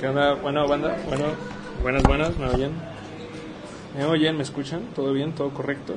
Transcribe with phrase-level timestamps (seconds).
[0.00, 0.32] ¿Qué onda?
[0.32, 1.26] Bueno, banda, bueno,
[1.82, 2.72] buenas, buenas, ¿me oyen?
[3.94, 4.34] ¿Me oyen?
[4.34, 4.80] ¿Me escuchan?
[4.94, 5.34] ¿Todo bien?
[5.34, 5.94] ¿Todo correcto?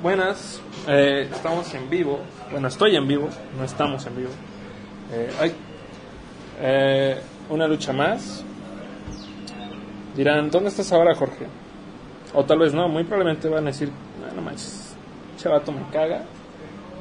[0.00, 2.20] Buenas, eh, estamos en vivo.
[2.52, 4.30] Bueno, estoy en vivo, no estamos en vivo.
[5.12, 5.52] Eh, hay
[6.60, 7.20] eh,
[7.50, 8.44] una lucha más.
[10.14, 11.48] Dirán, ¿dónde estás ahora, Jorge?
[12.34, 13.90] O tal vez no, muy probablemente van a decir,
[14.20, 14.94] no, no manches,
[15.38, 16.22] chavato me caga,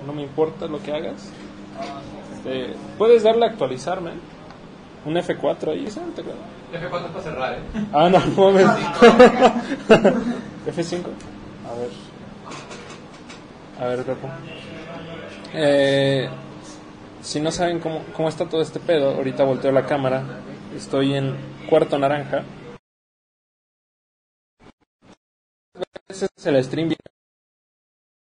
[0.05, 1.29] no me importa lo que hagas.
[2.33, 4.11] Este, ¿Puedes darle a actualizarme?
[5.05, 6.17] Un F4 ahí, ¿sabes?
[6.17, 6.25] F4
[6.73, 7.59] es para cerrar, ¿eh?
[7.93, 8.65] Ah, no, no mames.
[10.67, 11.05] F5.
[11.65, 11.89] A ver.
[13.79, 14.27] A ver, Pepo.
[15.53, 16.27] Eh,
[17.21, 20.23] si no saben cómo, cómo está todo este pedo, ahorita volteo la cámara.
[20.75, 21.35] Estoy en
[21.69, 22.43] cuarto naranja.
[26.07, 26.93] Ese es el stream.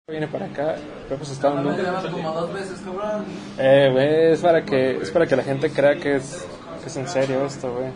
[0.10, 0.76] Viene para acá.
[1.24, 1.72] Se está dando.
[2.12, 3.24] como dos veces, cabrón.
[3.58, 6.46] Eh, güey, es para que es para que la gente crea que es,
[6.82, 7.88] que es en serio esto, güey.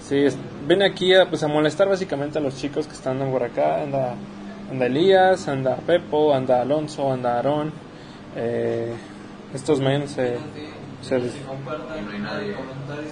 [0.00, 0.38] Sí, es-
[0.68, 3.82] viene aquí a, pues, a molestar básicamente a los chicos que están por acá.
[3.82, 4.14] Anda,
[4.70, 7.72] anda Elías, anda Pepo, anda Alonso, anda Aarón.
[8.36, 8.92] Eh,
[9.52, 10.36] estos men se,
[11.02, 11.34] se, des-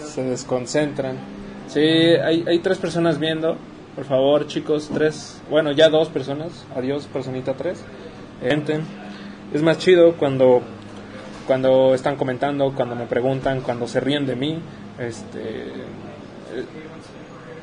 [0.04, 1.16] se desconcentran.
[1.66, 3.56] Sí, hay, hay tres personas viendo.
[3.94, 5.40] Por favor, chicos, tres.
[5.48, 6.66] Bueno, ya dos personas.
[6.74, 7.80] Adiós, personita tres.
[8.42, 8.82] Entren.
[9.52, 10.62] Es más chido cuando,
[11.46, 14.58] cuando están comentando, cuando me preguntan, cuando se ríen de mí.
[14.98, 16.64] Este, eh,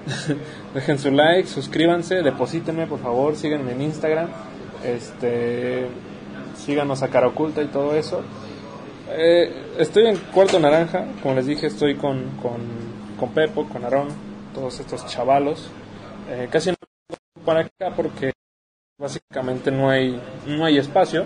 [0.73, 4.27] dejen su like, suscríbanse, deposítenme, por favor, síganme en Instagram.
[4.85, 5.87] Este,
[6.55, 8.21] síganos a cara oculta y todo eso.
[9.09, 12.61] Eh, estoy en cuarto naranja, como les dije, estoy con, con,
[13.19, 14.07] con Pepo, con Aarón,
[14.53, 15.69] todos estos chavalos.
[16.29, 16.75] Eh, casi no
[17.45, 18.33] para acá porque
[18.97, 21.25] básicamente no hay, no hay espacio.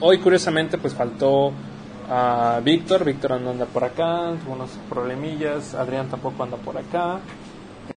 [0.00, 1.52] Hoy curiosamente pues faltó
[2.08, 7.20] a Víctor, Víctor no anda por acá, tuvo unos problemillas, Adrián tampoco anda por acá.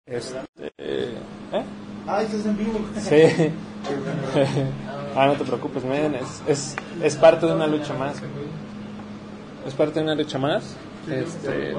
[0.05, 0.39] Este,
[0.77, 1.63] ¿eh?
[2.07, 2.79] Ah, estás en vivo.
[2.97, 3.51] Sí.
[5.15, 6.15] ah, no te preocupes, men.
[6.15, 8.15] Es, es, es parte de una lucha más.
[9.67, 10.75] Es parte de una lucha más.
[11.07, 11.75] Este.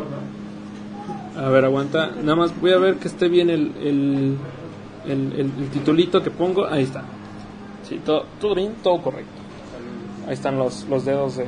[1.37, 2.11] A ver, aguanta.
[2.23, 4.39] Nada más voy a ver que esté bien el, el,
[5.39, 6.67] el, titulito que pongo.
[6.67, 7.03] Ahí está.
[7.89, 9.31] Sí, todo, todo bien, todo correcto.
[10.27, 11.47] Ahí están los, los dedos de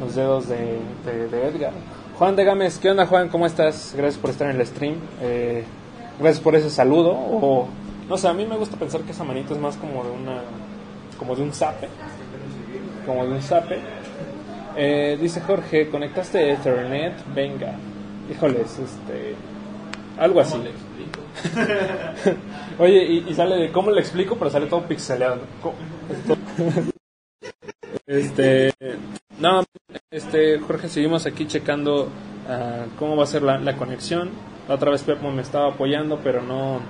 [0.00, 1.72] los dedos de, de- Edgar.
[2.18, 3.28] Juan de Gámez, ¿qué onda Juan?
[3.28, 3.94] ¿Cómo estás?
[3.96, 4.96] Gracias por estar en el stream.
[5.20, 5.64] Eh,
[6.18, 7.10] gracias por ese saludo.
[7.12, 7.68] O,
[8.08, 10.42] no sé, a mí me gusta pensar que esa manita es más como de una,
[11.18, 11.88] como de un zape,
[13.06, 13.78] como de un zape.
[14.76, 17.14] Eh, dice Jorge, ¿conectaste Ethernet?
[17.34, 17.74] Venga.
[18.30, 19.34] Híjoles, este,
[20.18, 20.58] algo así.
[22.78, 25.40] Oye, y, y sale de cómo le explico, pero sale todo pixeleado.
[25.62, 25.76] ¿Cómo?
[28.06, 28.72] Este,
[29.38, 29.64] no,
[30.10, 32.10] este, Jorge, seguimos aquí checando
[32.46, 34.30] ah, cómo va a ser la, la conexión.
[34.68, 36.80] La otra vez Pepo me estaba apoyando, pero no,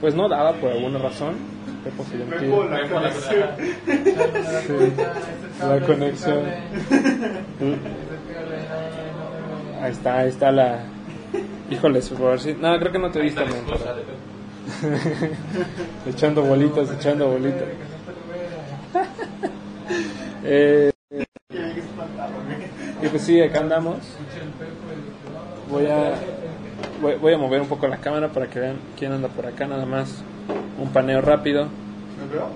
[0.00, 1.34] pues no daba por alguna razón.
[1.82, 3.50] Pepo se Pepo, la conexión.
[5.60, 6.44] la conexión.
[9.84, 10.78] Ahí está, ahí está la.
[11.70, 12.56] Híjoles, por favor, sí.
[12.58, 13.84] No, creo que no te viste, pero-
[16.06, 17.64] echando bolitas, echando bolitas.
[20.42, 20.90] Eh,
[23.02, 23.98] y pues sí, acá andamos.
[25.70, 26.14] Voy a,
[27.02, 29.66] voy, voy a mover un poco la cámara para que vean quién anda por acá,
[29.66, 30.22] nada más.
[30.78, 31.64] Un paneo rápido.
[31.66, 32.48] ¿Me veo?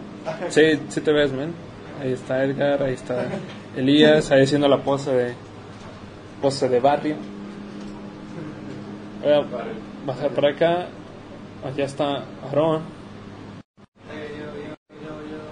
[0.49, 1.53] Sí, sí te ves, men.
[2.03, 3.27] Ahí está Edgar, ahí está
[3.77, 5.35] Elías, ahí haciendo la pose de
[6.41, 7.17] pose de barrio.
[9.23, 9.45] Voy a
[10.07, 10.87] bajar por acá.
[11.65, 12.83] Allá está Aarón.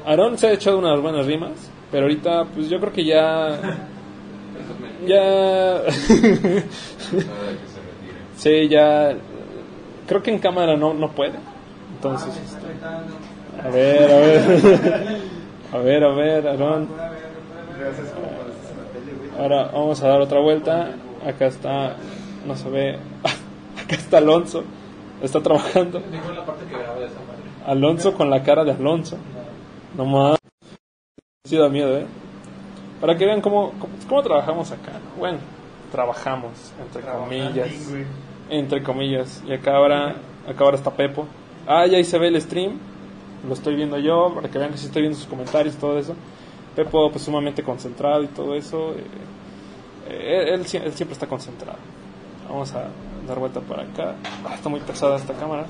[0.05, 3.59] Aarón se ha echado unas buenas rimas, pero ahorita pues yo creo que ya
[5.07, 5.83] ya
[8.37, 9.17] sí, ya
[10.07, 11.39] creo que en cámara no no puede.
[11.97, 15.21] Entonces, este, a ver, a ver.
[15.73, 16.89] A ver, a ver, Aarón.
[17.79, 18.15] Gracias
[19.39, 20.95] Ahora vamos a dar otra vuelta.
[21.27, 21.97] Acá está,
[22.47, 22.95] no se ve.
[23.83, 24.65] Acá está Alonso.
[25.23, 26.03] Está trabajando.
[27.67, 29.19] Alonso con la cara de Alonso.
[29.97, 30.39] No más.
[31.45, 32.07] Sí da miedo, ¿eh?
[33.01, 34.93] Para que vean cómo, cómo, cómo trabajamos acá.
[34.93, 35.19] ¿no?
[35.19, 35.39] Bueno,
[35.93, 37.69] trabajamos, entre comillas.
[38.49, 39.43] Entre comillas.
[39.47, 40.17] Y acá ahora,
[40.49, 41.27] acá ahora está Pepo.
[41.67, 42.79] Ah, ya ahí se ve el stream.
[43.47, 45.99] Lo estoy viendo yo, para que vean que sí estoy viendo sus comentarios y todo
[45.99, 46.15] eso.
[46.77, 48.93] Pepo, pues sumamente concentrado y todo eso.
[48.93, 49.05] eh,
[50.09, 51.79] eh, él, él siempre está concentrado.
[52.49, 52.89] Vamos a
[53.27, 54.15] dar vuelta para acá.
[54.45, 55.67] Ah, está muy pesada esta cámara.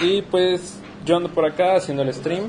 [0.00, 2.44] Y pues yo ando por acá haciendo el stream.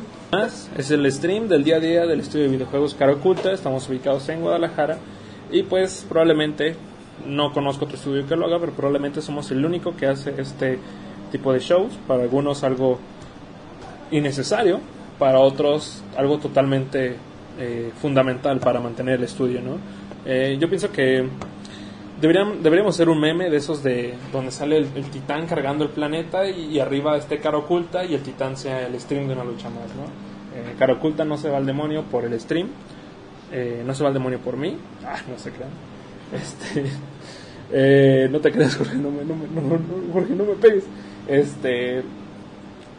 [0.78, 3.52] Es el stream del día a día del estudio de videojuegos Cara Oculta.
[3.52, 4.98] Estamos ubicados en Guadalajara.
[5.52, 6.76] Y pues probablemente,
[7.28, 10.80] no conozco otro estudio que lo haga, pero probablemente somos el único que hace este
[11.32, 11.94] tipo de shows.
[12.08, 13.00] Para algunos algo
[14.10, 14.80] innecesario,
[15.24, 17.16] para otros algo totalmente
[17.58, 19.78] eh, fundamental para mantener el estudio, ¿no?
[20.26, 21.26] Eh, yo pienso que
[22.20, 25.92] deberían, deberíamos hacer un meme de esos de donde sale el, el titán cargando el
[25.92, 29.46] planeta y, y arriba esté cara oculta y el titán sea el stream de una
[29.46, 30.04] lucha más, ¿no?
[30.60, 32.68] Eh, cara oculta no se va al demonio por el stream,
[33.54, 34.76] eh, no se va al demonio por mí,
[35.06, 35.72] ah, no se crean.
[36.34, 36.84] Este,
[37.72, 39.80] eh, no te creas, Jorge, no me, no me- no,
[40.12, 40.84] Jorge, no me pegues.
[41.30, 42.04] Este,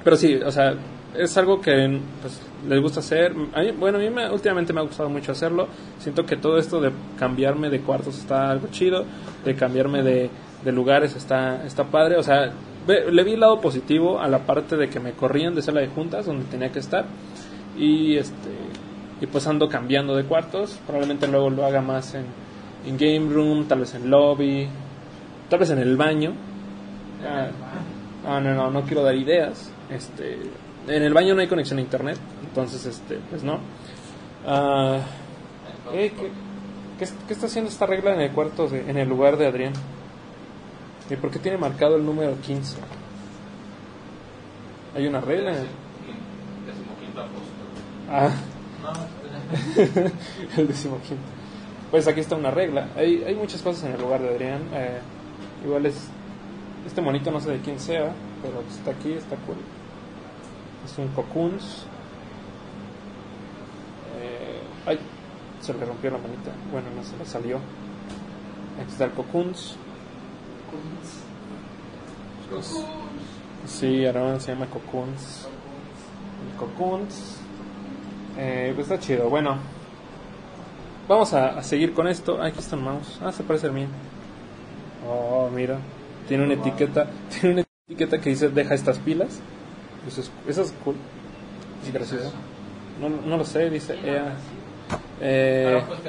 [0.02, 0.74] pero sí, o sea,
[1.16, 3.32] es algo que pues, les gusta hacer.
[3.78, 5.68] Bueno, a mí me- últimamente me ha gustado mucho hacerlo.
[5.98, 9.04] Siento que todo esto de cambiarme de cuartos está algo chido,
[9.44, 10.30] de cambiarme de,
[10.72, 12.16] lugares está, está padre.
[12.16, 12.50] O sea,
[12.86, 15.80] ve- le vi el lado positivo a la parte de que me corrían de sala
[15.80, 17.04] de juntas donde tenía que estar.
[17.78, 18.50] Y este
[19.20, 20.78] y pues ando cambiando de cuartos.
[20.86, 22.24] Probablemente luego lo haga más en,
[22.86, 24.68] en game room, tal vez en lobby,
[25.48, 26.32] tal vez en el baño.
[27.26, 27.48] Ah,
[28.24, 29.70] no, no, no, no quiero dar ideas.
[29.90, 30.38] Este,
[30.88, 33.58] en el baño no hay conexión a internet, entonces, este, pues no.
[34.46, 35.00] Ah,
[35.92, 36.12] eh,
[36.98, 39.72] ¿qué, está haciendo esta regla en el cuarto, de- en el lugar de Adrián?
[41.10, 42.76] ¿Y por qué tiene marcado el número 15?
[44.96, 45.52] Hay una regla.
[48.10, 48.30] Ah,
[50.56, 51.22] el decimoquinto.
[51.90, 52.88] Pues aquí está una regla.
[52.96, 54.62] Hay, hay muchas cosas en el lugar de Adrián.
[54.72, 54.98] eh,
[55.64, 56.08] igual es.
[56.86, 59.56] Este monito no sé de quién sea, pero está aquí, está cool.
[60.84, 61.86] Es un cocoons.
[64.20, 64.98] Eh, ay,
[65.60, 66.50] se le rompió la manita.
[66.70, 67.56] Bueno, no se le salió.
[68.80, 69.76] Aquí está el cocoons.
[73.66, 75.48] Sí, ahora se llama cocoons.
[76.50, 77.38] El cocoons.
[78.36, 79.28] Eh, pues está chido.
[79.30, 79.56] Bueno,
[81.08, 82.38] vamos a, a seguir con esto.
[82.42, 83.18] Ah, aquí está un mouse.
[83.22, 83.88] Ah, se parece al mío.
[85.08, 85.78] Oh, mira.
[86.28, 87.08] Tiene una etiqueta.
[87.30, 89.40] Tiene una etiqueta que dice deja estas pilas.
[90.06, 90.96] Eso es, eso es cool.
[91.86, 92.32] Es gracioso.
[93.00, 94.34] No, no lo sé, dice EA.
[95.20, 96.00] Eh, pues,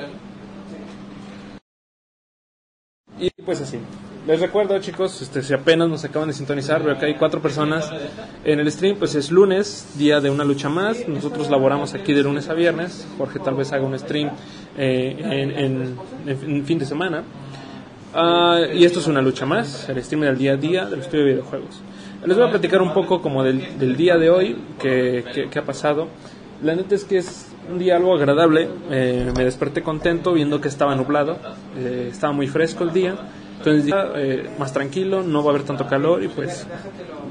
[3.19, 3.79] y pues así.
[4.27, 7.91] Les recuerdo, chicos, este, si apenas nos acaban de sintonizar, veo que hay cuatro personas
[8.43, 8.97] en el stream.
[8.97, 11.07] Pues es lunes, día de una lucha más.
[11.07, 13.07] Nosotros laboramos aquí de lunes a viernes.
[13.19, 14.31] Jorge tal vez haga un stream
[14.77, 17.23] eh, en, en- en fin de semana.
[18.15, 21.25] Ah, y esto es una lucha más, el stream del día a día del estudio
[21.25, 21.81] de videojuegos.
[22.25, 26.07] Les voy a platicar un poco como del, día de hoy, que, ha pasado.
[26.63, 28.67] La neta es que es un día algo agradable.
[28.89, 31.37] eh, me desperté contento viendo que estaba nublado,
[31.77, 33.15] eh, estaba muy fresco el día.
[33.57, 36.67] Entonces día eh, más tranquilo, no va a haber tanto calor y pues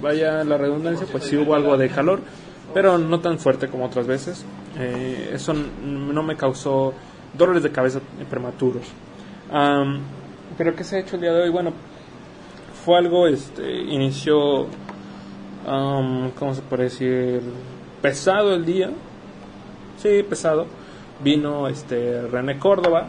[0.01, 2.21] vaya la redundancia, pues sí hubo algo de calor,
[2.73, 4.45] pero no tan fuerte como otras veces.
[5.33, 6.95] Eso no me causó
[7.37, 8.01] dolores de cabeza
[8.31, 8.87] prematuros.
[9.51, 10.01] Am,
[10.57, 11.51] pero ¿qué se ha hecho el día de hoy?
[11.51, 11.73] Bueno,
[12.85, 14.67] fue algo, este, inició,
[15.67, 17.43] am, ¿cómo se puede decir?
[18.03, 18.91] Pesado el día.
[19.99, 20.67] Sí, pesado.
[21.23, 23.09] Vino este René Córdoba,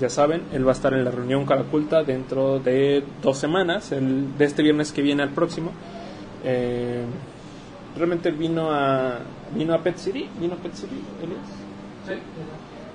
[0.00, 4.36] ya saben, él va a estar en la reunión Caraculta dentro de dos semanas, el,
[4.38, 5.72] de este viernes que viene al próximo.
[6.44, 7.04] Eh,
[7.96, 9.18] realmente vino a
[9.54, 12.20] vino a Pet City, vino a Pet City, Elias?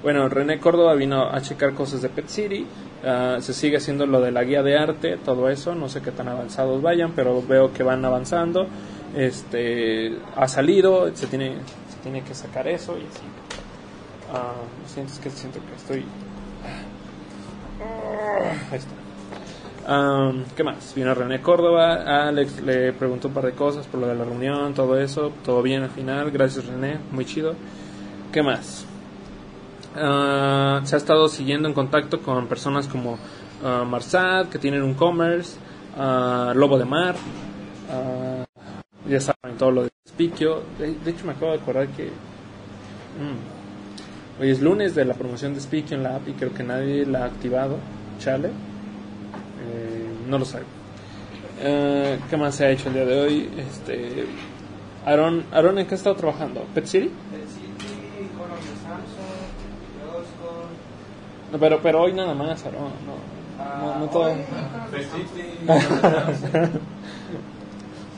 [0.06, 2.64] Bueno, René Córdoba vino a checar cosas de Pet City.
[3.04, 5.74] ah, se sigue haciendo lo de la guía de arte, todo eso.
[5.74, 8.68] No sé qué tan avanzados vayan, pero veo que van avanzando.
[9.16, 11.56] Este ha salido, se tiene,
[11.90, 13.24] se tiene que sacar eso y así.
[14.32, 14.54] Ah,
[14.86, 16.06] siento es que siento que estoy.
[18.72, 19.92] Ahí está.
[19.92, 20.94] Am, ¿Qué más?
[20.94, 24.76] Vino René Córdoba, Alex le preguntó un par de cosas por lo de la reunión,
[24.76, 27.56] todo eso, todo bien al final, gracias René, muy chido.
[28.32, 28.86] ¿Qué más?
[29.96, 33.18] Ah, se ha estado siguiendo en contacto con personas como
[33.64, 35.58] ah, Marsad, que tienen un commerce,
[35.98, 37.16] ah, Lobo de Mar,
[39.08, 40.64] ya saben todo lo de Spikio.
[40.78, 45.60] De, hecho, me acabo de acordar que mm, hoy es lunes de la promoción de
[45.62, 47.78] Spikio en la app y creo que nadie la ha activado.
[48.20, 48.52] Chale, Eh,
[50.28, 50.60] no lo sé.
[51.60, 53.50] Eh, ¿Qué más se ha hecho el día de hoy?
[53.58, 54.26] Este,
[55.06, 56.66] Aaron, Aaron, ¿en qué ha estado trabajando?
[56.74, 59.46] ¿Pet City, iconos de Samsung,
[59.96, 60.68] Kiosco.
[61.52, 62.92] No, pero, pero hoy nada más, Aaron.
[63.06, 64.28] No, no, no todo.
[64.28, 64.36] de
[64.92, 65.28] Pet Samsung.
[65.34, 66.80] City.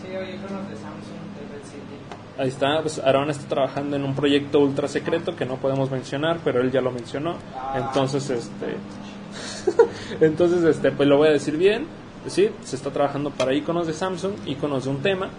[0.02, 1.98] Sí, hoy iconos de Samsung, de Red City.
[2.38, 6.40] Ahí está, pues Aaron está trabajando en un proyecto ultra secreto que no podemos mencionar,
[6.44, 7.36] pero él ya lo mencionó.
[7.76, 8.78] Entonces, este.
[10.26, 11.88] Entonces, este, pues lo voy a decir bien.
[12.28, 15.30] Sí, se está trabajando para iconos de Samsung, iconos de un tema.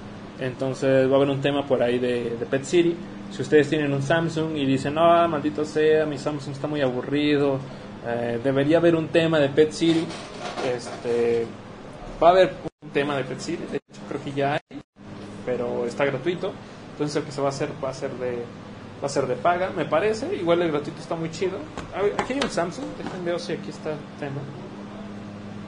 [0.41, 2.97] Entonces va a haber un tema por ahí de, de Pet City.
[3.31, 7.59] Si ustedes tienen un Samsung y dicen, no, maldito sea, mi Samsung está muy aburrido,
[8.07, 10.07] eh, debería haber un tema de Pet City,
[10.67, 11.47] este,
[12.23, 14.81] va a haber un tema de Pet City, de hecho creo que ya hay,
[15.45, 16.53] pero está gratuito,
[16.93, 18.45] entonces el que se va a hacer va a ser de
[19.03, 21.59] va a ser de paga, me parece, igual el gratuito está muy chido.
[21.95, 24.41] A ver, aquí hay un Samsung, déjenme ver si aquí está el tema.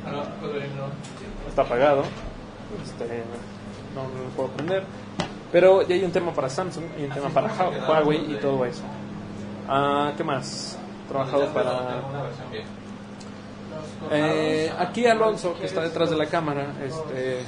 [0.04, 1.48] Ah, no, no.
[1.48, 2.02] está apagado,
[2.82, 3.22] este,
[3.94, 4.82] no, no lo puedo prender.
[5.52, 8.64] Pero ya hay un tema para Samsung, hay un tema para Hua- Huawei y todo
[8.64, 8.83] eso.
[9.69, 10.78] Ah, ¿Qué más?
[11.09, 12.00] Trabajado para...
[14.11, 17.42] Eh, aquí Alonso, que está detrás de la cámara, este,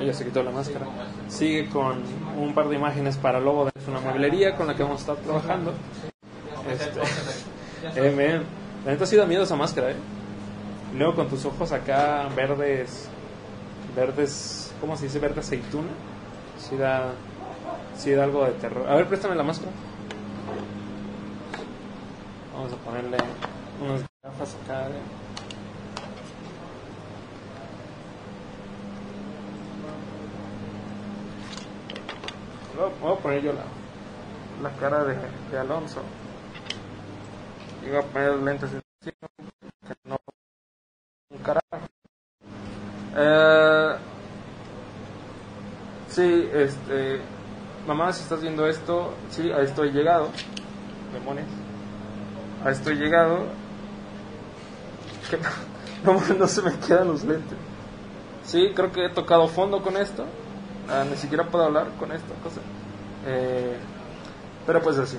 [0.00, 0.86] ella se quitó la máscara,
[1.28, 2.02] sigue con
[2.38, 5.16] un par de imágenes para Lobo de una mueblería con la que vamos a estar
[5.24, 5.72] trabajando.
[6.70, 7.00] Este,
[8.08, 8.44] eh, man,
[8.86, 9.96] la neta sí da miedo esa máscara, ¿eh?
[10.96, 13.08] Luego con tus ojos acá verdes,
[13.94, 15.18] verdes, ¿cómo se dice?
[15.18, 15.88] Verde aceituna.
[16.68, 17.14] Sí da,
[17.96, 18.88] sí da algo de terror.
[18.88, 19.72] A ver, préstame la máscara.
[22.52, 23.18] Vamos a ponerle
[23.80, 24.88] unas gafas acá.
[24.88, 25.00] de-
[33.00, 33.64] Voy a- poner yo la,
[34.62, 35.16] la cara de,
[35.50, 36.02] de Alonso.
[37.84, 38.70] Y voy a poner lentes
[39.02, 39.12] que
[40.04, 40.16] no
[41.30, 41.86] un carajo.
[43.16, 43.96] Eh,
[46.10, 47.20] sí, este,
[47.86, 50.28] mamá, si estás viendo esto, sí, a esto he llegado.
[51.12, 51.48] Demonios.
[52.64, 53.46] A esto llegado.
[56.02, 57.58] No, no, se me quedan los lentes.
[58.42, 60.24] Sí, creo que he tocado fondo con esto.
[60.88, 62.62] Ah, ni siquiera puedo hablar con esta cosa.
[63.26, 63.76] Eh,
[64.66, 65.18] pero pues así.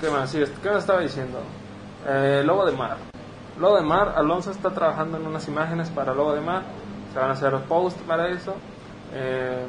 [0.00, 0.30] ¿Qué más?
[0.30, 1.38] Sí, ¿Qué me estaba diciendo?
[2.06, 2.96] Eh, Lobo de Mar.
[3.60, 6.62] Lobo de Mar, Alonso está trabajando en unas imágenes para Lobo de Mar.
[7.12, 8.54] Se van a hacer posts para eso.
[9.12, 9.66] Eh,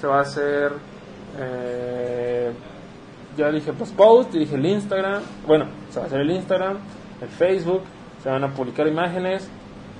[0.00, 0.72] se va a hacer.
[1.38, 2.52] eh,
[3.36, 5.22] ya dije pues post, dije el Instagram.
[5.46, 6.78] Bueno, se va a hacer el Instagram,
[7.20, 7.82] el Facebook.
[8.22, 9.48] Se van a publicar imágenes.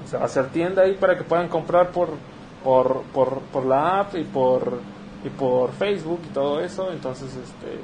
[0.07, 2.09] Se va a hacer tienda ahí para que puedan comprar por,
[2.65, 4.81] por, por, por la app y por,
[5.25, 6.91] y por Facebook y todo eso.
[6.91, 7.79] Entonces, este.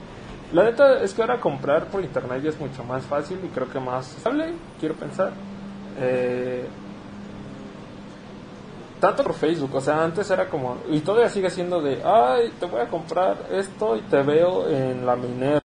[0.53, 3.69] La neta es que ahora comprar por internet ya es mucho más fácil y creo
[3.69, 5.33] que más estable, quiero pensar.
[5.99, 6.65] Eh,
[9.01, 12.67] tanto por Facebook, o sea, antes era como, y todavía sigue siendo de, ay, te
[12.67, 15.61] voy a comprar esto y te veo en la minera.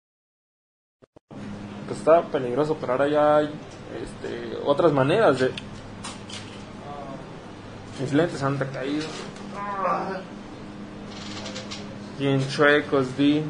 [1.88, 3.52] Pues está peligroso, pero ahora ya hay
[4.02, 5.52] este, otras maneras de...
[8.00, 9.06] Mis lentes han caído.
[12.18, 13.44] Bien chuecos, di.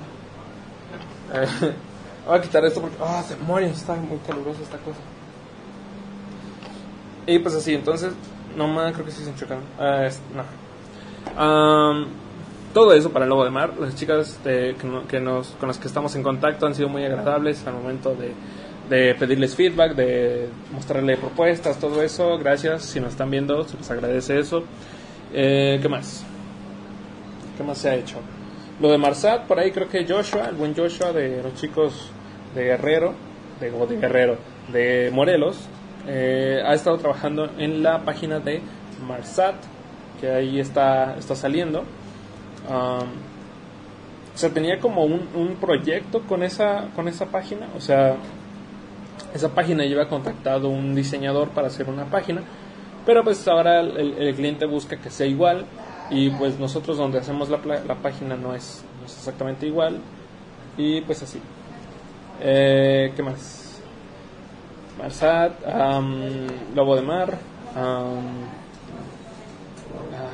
[2.26, 5.00] Voy a quitar esto porque, ah, demonios, está muy calurosa esta cosa.
[7.26, 8.14] Y pues así, entonces,
[8.56, 9.64] no más, creo que sí se enchocaron.
[9.80, 10.44] Ah, es- no.
[11.42, 12.06] Am,
[12.74, 13.74] todo eso para el Lobo de Mar.
[13.80, 16.90] Las chicas de- que, no- que nos, con las que estamos en contacto han sido
[16.90, 18.34] muy agradables al momento de,
[18.90, 22.38] de pedirles feedback, de mostrarle propuestas, todo eso.
[22.38, 24.64] Gracias, si nos están viendo, se les agradece eso.
[25.34, 26.24] Eh, ¿Qué más?
[27.58, 28.18] ¿Qué más se ha hecho?
[28.80, 32.10] Lo de Marsat, por ahí creo que Joshua, el buen Joshua de los chicos
[32.56, 33.14] de Guerrero,
[33.60, 34.38] de, de Guerrero,
[34.74, 35.58] de Morelos,
[36.08, 38.62] eh, ha estado trabajando en la página de
[39.08, 39.56] Marsat,
[40.20, 41.80] que ahí está, está saliendo.
[42.70, 43.32] Um,
[44.34, 48.16] o sea, tenía como un, un proyecto con esa, con esa página, o sea,
[49.34, 52.42] esa página lleva contactado un diseñador para hacer una página,
[53.06, 55.66] pero pues ahora el, cliente busca que sea igual
[56.10, 60.00] y pues nosotros donde hacemos la, la página no es, no es exactamente igual
[60.78, 61.40] y pues así.
[62.42, 63.71] Eh, ¿Qué más?
[64.98, 67.38] Marsat, am, Lobo de Mar.
[67.76, 68.46] am,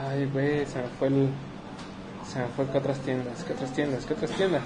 [0.09, 1.29] ay, güey, se me fue el.
[2.25, 4.63] Se me fue qué otras tiendas, qué otras tiendas, qué otras tiendas.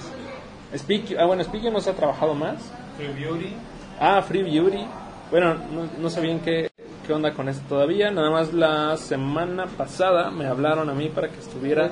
[0.76, 2.72] Speak, ah, bueno, Speak nos ha trabajado más.
[2.98, 3.54] Free Beauty.
[4.00, 4.86] Ah, Free Beauty.
[5.30, 6.72] Bueno, no, no sé bien qué,
[7.06, 8.10] qué onda con eso todavía.
[8.10, 11.92] Nada más la semana pasada me hablaron a mí para que estuviera,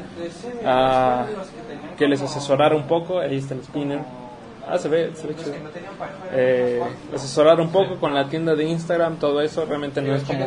[0.66, 1.26] ah,
[1.98, 3.20] que les asesorara un poco.
[3.20, 4.00] Ahí está el spinner.
[4.72, 5.54] Ah, se ve, se ve chido.
[6.32, 6.80] Eh,
[7.14, 10.46] asesorar un poco con la tienda de Instagram, todo eso realmente no es como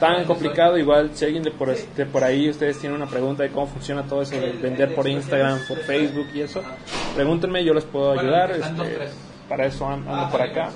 [0.00, 0.76] tan complicado.
[0.76, 4.02] Igual, si alguien de por, de por ahí ustedes tienen una pregunta de cómo funciona
[4.02, 6.62] todo eso de vender por Instagram, por Facebook y eso,
[7.14, 8.50] pregúntenme, yo les puedo ayudar.
[8.50, 9.08] Este,
[9.48, 10.70] para eso ando ando por acá.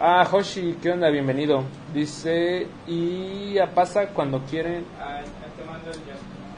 [0.00, 1.10] Ah, Hoshi, ¿qué onda?
[1.10, 1.64] Bienvenido.
[1.92, 4.84] Dice, y ya pasa cuando quieren,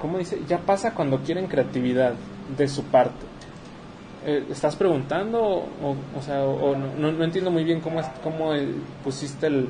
[0.00, 0.40] ¿cómo dice?
[0.48, 2.14] Ya pasa cuando quieren creatividad
[2.56, 3.35] de su parte.
[4.28, 8.00] Eh, ¿Estás preguntando o, o sea, o, o no, no, no entiendo muy bien cómo,
[8.00, 9.68] es, cómo eh, pusiste el,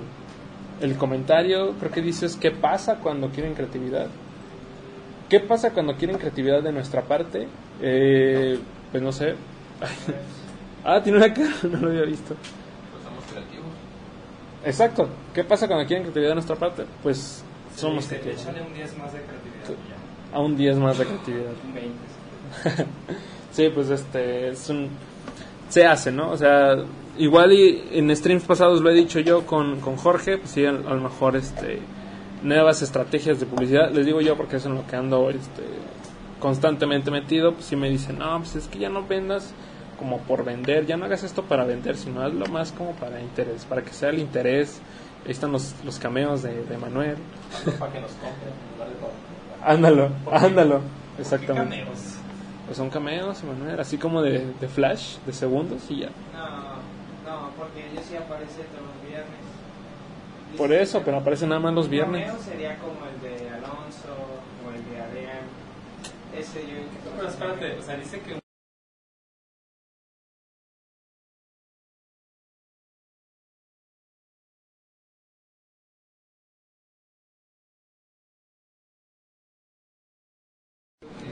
[0.81, 1.75] el comentario?
[1.79, 4.07] Creo que dices, ¿qué pasa cuando quieren creatividad?
[5.29, 7.49] ¿Qué pasa cuando quieren creatividad de nuestra parte?
[7.83, 8.59] Eh,
[8.91, 9.35] pues no sé.
[10.89, 12.37] Ah, tiene una cara, no lo había visto.
[12.37, 13.67] Pues somos creativos.
[14.65, 15.09] Exacto.
[15.35, 16.85] ¿Qué pasa cuando quieren creatividad de nuestra parte?
[17.03, 17.43] Pues
[17.75, 18.43] somos Sí, creativos.
[18.43, 19.81] Échale un 10 más de creatividad.
[20.33, 21.53] A un 10 más de creatividad.
[21.65, 22.87] Un 20.
[23.57, 24.91] Sí, pues este es un
[25.71, 26.31] se hace, ¿no?
[26.31, 26.77] O sea,
[27.17, 30.69] igual y en streams pasados lo he dicho yo con, con Jorge, pues sí, a,
[30.69, 31.81] a lo mejor este
[32.43, 35.63] nuevas estrategias de publicidad, les digo yo porque es en lo que ando este
[36.39, 39.55] constantemente metido, pues sí me dicen, "No, pues es que ya no vendas
[39.99, 43.65] como por vender, ya no hagas esto para vender, sino hazlo más como para interés,
[43.65, 44.83] para que sea el interés."
[45.25, 47.17] Ahí están los, los cameos de, de Manuel.
[47.79, 48.53] Para que nos compren.
[49.65, 50.83] Ándalo, ándalo.
[51.17, 51.85] ¿Qué Exactamente.
[52.67, 56.11] Pues son cameos, Manuel, así como de, de flash, de segundos y ya.
[56.35, 59.47] No, no, porque ellos sí aparecen todos los viernes.
[60.57, 62.27] Por eso, pero aparecen nada más los viernes.
[62.27, 64.15] cameo sería como el de Alonso
[64.67, 65.45] o el de Adrián.
[66.37, 66.79] Ese yo
[67.17, 68.39] Pero espérate, o sea, dice que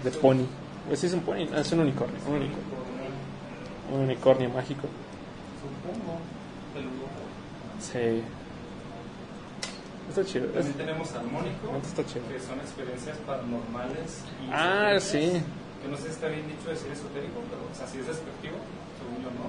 [0.04, 0.46] De pony.
[0.86, 2.18] Pues sí es un pony, es un unicornio.
[2.28, 2.74] Un unicornio,
[3.92, 4.88] un unicornio mágico.
[5.60, 6.18] supongo.
[7.80, 8.22] Sí.
[10.08, 10.46] Está chido.
[10.48, 12.28] También tenemos armónico, Neta está chido.
[12.28, 14.22] que son experiencias paranormales.
[14.46, 15.40] Y Ah, sí.
[15.82, 18.56] Que no sé si está bien dicho decir esotérico, pero o sea, si es despectivo,
[19.00, 19.46] según yo no.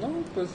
[0.00, 0.50] No, pues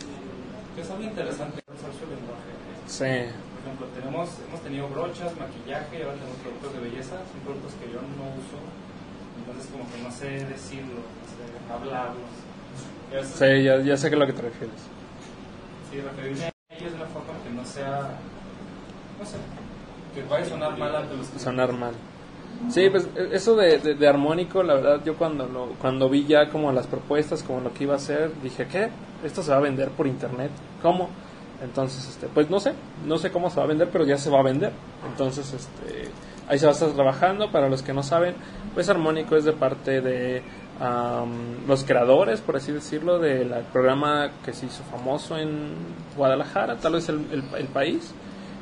[0.75, 2.53] Que es algo interesante usar su lenguaje.
[2.88, 3.34] sí.
[3.53, 7.72] Por ejemplo, tenemos, hemos tenido brochas, maquillaje, y ahora tenemos productos de belleza, son productos
[7.80, 8.60] que yo no uso,
[9.45, 11.43] entonces como que no sé decirlo, no sé
[13.12, 14.75] a veces, Sí, ya, ya sé que a lo que te refieres.
[15.91, 18.17] sí, referirme a ellos de una forma que no sea,
[19.19, 19.38] no sé,
[20.15, 21.93] que vaya a sonar mal ante los que Sonar mal.
[22.69, 26.25] Sí, pues e- eso de, de, de armónico, la verdad, yo cuando lo, cuando vi
[26.25, 28.89] ya como las propuestas, como lo que iba a hacer, dije, ¿qué?
[29.23, 30.51] Esto se va a vender por internet.
[30.82, 31.10] ¿Cómo?
[31.62, 32.73] Entonces, este, pues no sé,
[33.06, 34.71] no sé cómo se va a vender, pero ya se va a vender.
[35.10, 36.10] Entonces, este,
[36.47, 37.51] ahí se va a estar trabajando.
[37.51, 38.36] Para los que no saben,
[38.73, 40.41] pues armónico es de parte de
[41.67, 45.71] los creadores, por así decirlo, del programa que se hizo famoso en
[46.17, 48.13] Guadalajara, tal vez el, país,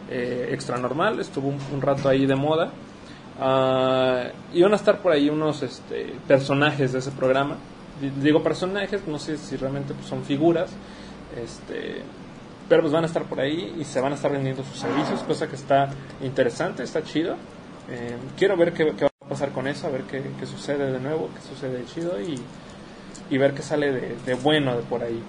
[0.10, 2.72] eh, extra normal, estuvo un, un rato ahí de moda.
[3.40, 7.56] Ah, iban a estar por ahí unos este, personajes de ese programa.
[8.00, 10.70] Di- Digo personajes, no sé si realmente pues, son figuras,
[11.42, 12.02] este,
[12.70, 15.22] pero pues van a estar por ahí y se van a estar vendiendo sus servicios,
[15.24, 15.90] cosa que está
[16.22, 17.36] interesante, está chido.
[17.92, 21.30] Eh, quiero ver qué, va a pasar con eso, a ver qué, sucede de nuevo,
[21.36, 22.40] qué sucede de chido y,
[23.30, 25.22] y ver qué sale de, bueno de por ahí.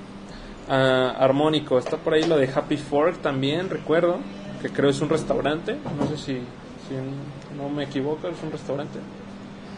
[0.68, 4.18] Ah, armónico, está por ahí lo de Happy Fork también, recuerdo,
[4.60, 9.00] que creo es un restaurante, no sé si, si no me equivoco, es un restaurante.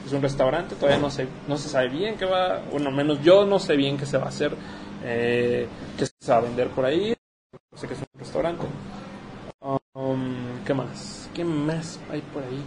[0.06, 3.46] Es un restaurante, todavía no se, no se sabe bien qué va, bueno, menos yo
[3.46, 4.54] no sé bien qué se va a hacer,
[5.02, 5.66] eh,
[5.96, 7.14] qué se va a vender por ahí,
[7.74, 8.66] sé que es un restaurante.
[9.96, 11.30] Um, ¿Qué más?
[11.34, 12.60] ¿Qué más hay por ahí?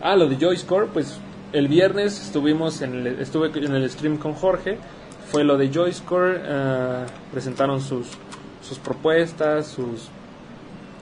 [0.00, 1.18] Ah, lo de Joyce Core, pues
[1.52, 4.78] el viernes estuvimos en el, estuve en el stream con Jorge,
[5.26, 8.06] fue lo de Joyce Core, eh, presentaron sus,
[8.62, 10.08] sus propuestas, sus,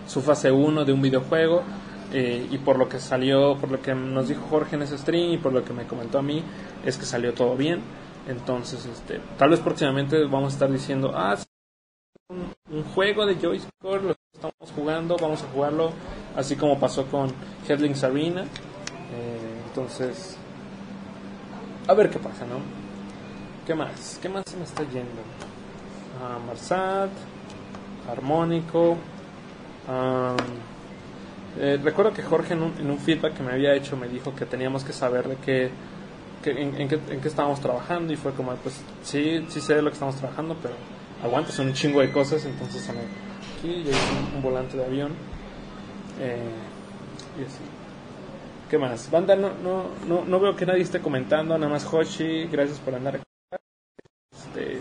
[0.07, 1.63] su fase 1 de un videojuego,
[2.11, 5.33] eh, y por lo que salió, por lo que nos dijo Jorge en ese stream
[5.33, 6.43] y por lo que me comentó a mí,
[6.87, 7.83] es que salió todo bien.
[8.27, 11.37] Entonces, este, tal vez próximamente vamos a estar diciendo, ah,
[12.31, 15.93] un, un juego de Joyce Core, lo estamos jugando, vamos a jugarlo,
[16.35, 17.31] así como pasó con
[17.69, 18.43] Headlings Arena.
[18.43, 20.37] Eh, entonces,
[21.87, 22.57] a ver qué pasa, ¿no?
[23.67, 24.19] ¿Qué más?
[24.23, 25.21] ¿Qué más se me está yendo?
[26.23, 27.11] Ah, Marsat,
[28.11, 28.97] Armónico.
[29.89, 30.37] ah,
[31.59, 34.35] eh, recuerdo que Jorge en un, en un feedback que me había hecho me dijo
[34.35, 35.71] que teníamos que saber de qué,
[36.45, 39.91] en, en qué, en qué estábamos trabajando y fue como, pues sí, sí sé lo
[39.91, 40.75] que estamos trabajando, pero
[41.23, 42.97] aguanta, son un chingo de cosas, entonces son
[43.61, 45.13] aquí un, un volante de avión.
[46.19, 46.51] Eh,
[47.39, 47.63] y así.
[48.69, 49.11] ¿Qué más?
[49.11, 52.95] Banda, no, no, no, no veo que nadie esté comentando, nada más Hoshi, gracias por
[52.95, 53.25] andar acá.
[54.33, 54.79] Este,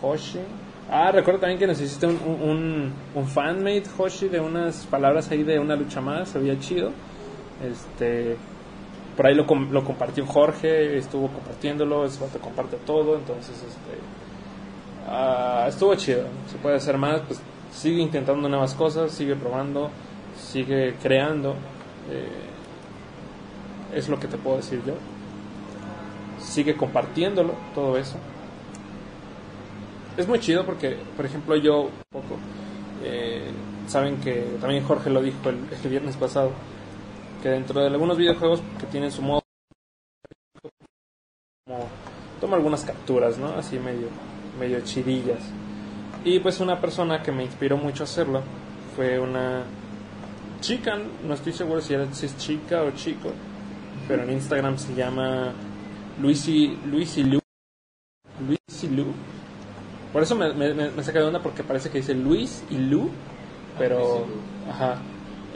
[0.00, 0.40] Hoshi.
[0.88, 5.42] Ah, recuerdo también que nos hiciste un, un, un, fanmade, Hoshi, de unas palabras ahí
[5.42, 6.92] de una lucha más, se veía chido.
[7.62, 8.36] Este,
[9.16, 13.98] por ahí lo, lo compartió Jorge, estuvo compartiéndolo, ese vato comparte todo, entonces este,
[15.06, 16.24] ah, estuvo chido.
[16.50, 17.40] Se puede hacer más, pues
[17.72, 19.90] sigue intentando nuevas cosas, sigue probando,
[20.38, 21.52] sigue creando.
[22.10, 22.42] eh,
[23.94, 24.94] es lo que te puedo decir yo.
[26.38, 28.18] Sigue compartiéndolo, todo eso
[30.16, 32.38] es muy chido porque, por ejemplo, yo un poco,
[33.04, 33.50] eh,
[33.86, 36.50] saben que también Jorge lo dijo el, el viernes pasado,
[37.42, 39.42] que dentro de algunos videojuegos que tienen su modo
[42.40, 43.48] tomo algunas capturas, ¿no?
[43.48, 44.08] Así medio,
[44.58, 45.40] medio chidillas.
[46.24, 48.42] Y pues una persona que me inspiró mucho a hacerlo
[48.96, 49.62] fue una
[50.60, 53.32] chica, no estoy seguro si, era, si es chica o chico,
[54.08, 55.52] pero en Instagram se llama
[56.20, 57.38] Luisi, Luisi Lu.
[58.46, 59.06] Luisi Lu.
[60.12, 63.10] Por eso me, me, me saca de onda porque parece que dice Luis y Lu,
[63.78, 64.26] pero...
[64.70, 64.96] Ajá.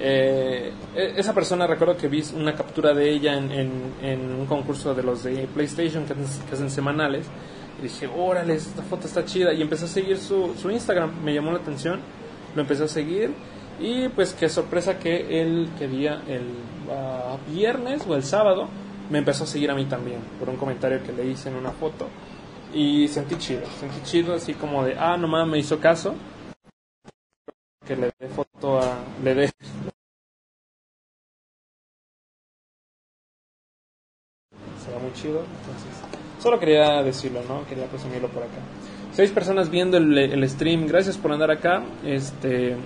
[0.03, 4.47] Eh, e- esa persona recuerdo que vi una captura de ella en, en- en un
[4.47, 7.27] concurso de los de PlayStation que, hacen- que hacen semanales
[7.81, 11.53] dije, órale, esta foto está chida y empecé a seguir su, su Instagram, me llamó
[11.53, 12.01] la atención,
[12.55, 13.33] lo empecé a seguir.
[13.79, 16.43] Y pues qué sorpresa que él, que día, el
[16.91, 18.69] ah, viernes o el sábado,
[19.11, 21.71] me empezó a seguir a mí también por un comentario que le hice en una
[21.71, 22.07] foto.
[22.75, 26.15] Y sentí chido, sentí chido así como de, ah, nomás me hizo caso
[27.87, 29.51] que le dé foto a, le dé.
[35.01, 35.41] Muy chido.
[35.41, 37.67] Entonces, solo quería decirlo, ¿no?
[37.67, 38.59] Quería presumirlo por acá.
[39.13, 40.87] Seis personas viendo el, stream.
[40.87, 41.83] Gracias por andar acá.
[42.05, 42.77] Este,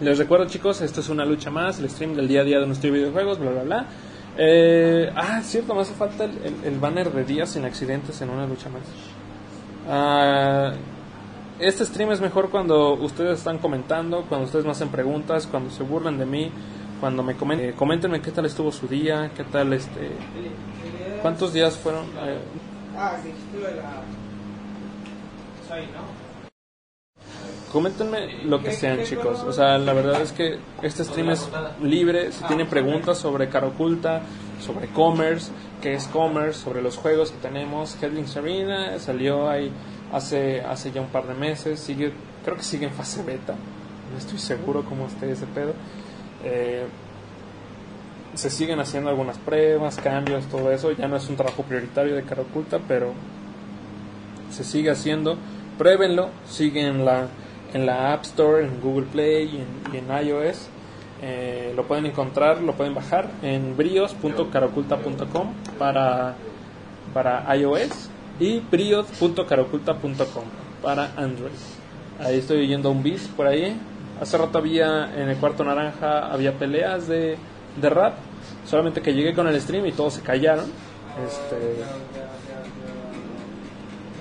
[0.00, 1.78] les recuerdo, chicos, esto es una lucha más.
[1.78, 3.86] El stream del día a día de nuestros videojuegos, bla, bla, bla.
[4.36, 8.68] Eh, ah, cierto, me hace falta el banner de días sin accidentes en una lucha
[8.68, 8.82] más.
[9.88, 10.72] Ah,
[11.58, 15.82] este stream es mejor cuando ustedes están comentando, cuando ustedes me hacen preguntas, cuando se
[15.82, 16.50] burlan de mí,
[16.98, 20.10] cuando me comenten, eh, coméntenme qué tal estuvo su día, qué tal este,
[21.22, 22.06] cuántos días fueron.
[22.96, 24.02] Ah, dijiste lo de la.
[25.68, 26.32] Soy, ¿no?
[27.72, 29.42] Coméntenme lo que sean, chicos.
[29.44, 31.48] O sea, la verdad es que este stream es
[31.80, 32.30] libre.
[32.30, 34.20] Si tienen preguntas sobre cara oculta,
[34.60, 39.72] sobre commerce, qué es commerce, sobre los juegos que tenemos, Headlings Arena salió ahí
[40.12, 41.80] hace hace ya un par de meses.
[41.80, 42.12] Sigue,
[42.44, 43.54] creo que sigue en fase beta.
[44.12, 45.72] No estoy seguro cómo esté ese pedo.
[46.44, 46.84] Eh,
[48.34, 50.92] se siguen haciendo algunas pruebas, cambios, todo eso.
[50.92, 53.12] Ya no es un trabajo prioritario de cara oculta, pero
[54.50, 55.36] se sigue haciendo.
[55.78, 57.28] Pruébenlo, sigue en la,
[57.74, 60.68] en la App Store, en Google Play y en, iOS.
[61.22, 66.34] Eh, lo pueden encontrar, lo pueden bajar en brios.caraoculta.com para,
[67.14, 70.44] para iOS y brios.caraoculta.com
[70.82, 71.52] para Android.
[72.18, 73.76] Ahí estoy oyendo un beat por ahí.
[74.20, 77.36] Hace rato había en el cuarto naranja había peleas de,
[77.76, 78.14] de rap.
[78.66, 80.66] Solamente que llegué con el stream y todos se callaron.
[81.26, 81.82] Este,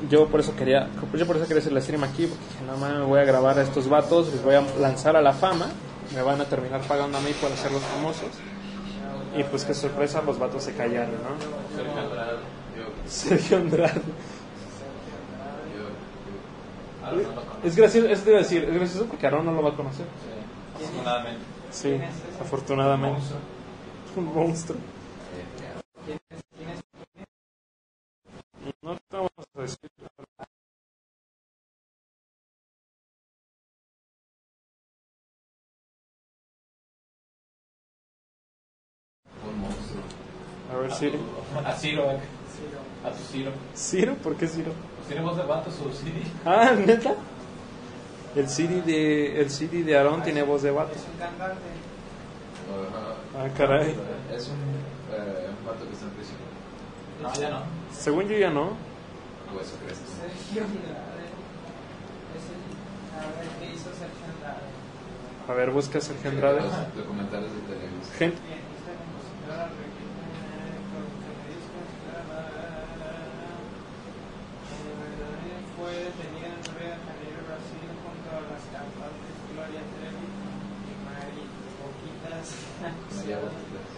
[0.09, 2.77] yo por eso quería yo por eso quería hacer el stream aquí porque dije, no
[2.77, 5.67] mames, me voy a grabar a estos vatos les voy a lanzar a la fama
[6.15, 8.29] me van a terminar pagando a mí por hacerlos famosos
[9.37, 11.71] y pues qué sorpresa los vatos se callaron ¿no?
[11.77, 12.39] Sergio Andrade.
[13.07, 14.01] Sergio Andrade
[17.63, 20.05] es gracioso a decir es gracioso porque Aaron no lo va a conocer
[20.77, 21.60] Sí, Afortunadamente.
[21.71, 21.99] Sí
[22.39, 23.21] afortunadamente
[24.15, 24.77] un monstruo
[28.81, 29.89] no te vamos a decir
[39.43, 40.01] Un monstruo.
[40.71, 41.19] a ver Ciro
[41.65, 42.03] A Ciro.
[43.03, 43.51] A tu Ciro.
[43.75, 44.71] Ciro ¿por qué Ciro?
[44.97, 46.21] Pues tiene voz de vato su CD.
[46.45, 47.15] Ah, neta.
[48.35, 50.93] El CD de el CD de Aaron tiene voz de vato.
[50.95, 51.59] Es un cantante.
[53.37, 53.95] Ah, caray.
[54.33, 54.55] Es un,
[55.11, 56.37] eh, un vato que está en prisión.
[57.21, 57.63] No, ya no.
[57.93, 58.63] Según yo ya no.
[59.51, 59.99] O eso crees.
[59.99, 61.27] Sergio Andrade.
[62.31, 62.61] Es el.
[63.19, 64.63] A ver qué hizo Sergio Andrade.
[65.49, 66.61] A ver, busca Sergio Andrade.
[66.61, 68.15] Los documentales de televisión.
[68.15, 70.23] Gente, Pianista, compositora, requinta,
[70.87, 73.11] productora de discos, bla, bla, bla, bla.
[74.71, 80.93] Eh, Fue detenida en Río de Janeiro, Brasil, junto a las cantantes Gloria Trevi y
[81.03, 81.43] Mari
[81.81, 82.47] Boquitas,
[82.79, 83.89] María acusadas Boquitas.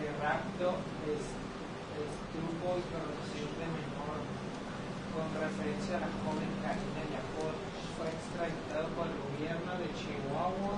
[0.00, 0.68] de rapto,
[1.12, 1.30] es-
[1.92, 4.16] estrupo y corrupción de menor.
[5.12, 5.28] Con
[5.82, 7.52] referencia a la joven Karina Yapor,
[7.96, 10.74] fue extraditado por el gobierno de Chihuahua,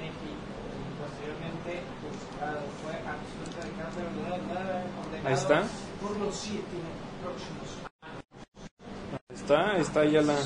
[0.00, 0.48] México,
[0.80, 2.60] y posteriormente juzgado.
[2.82, 5.62] Fue absoluto de cáncer, bla, bla, bla, condenado Ahí está.
[6.00, 6.76] por los siete
[7.22, 7.68] próximos
[9.30, 10.36] ahí está, está ya la.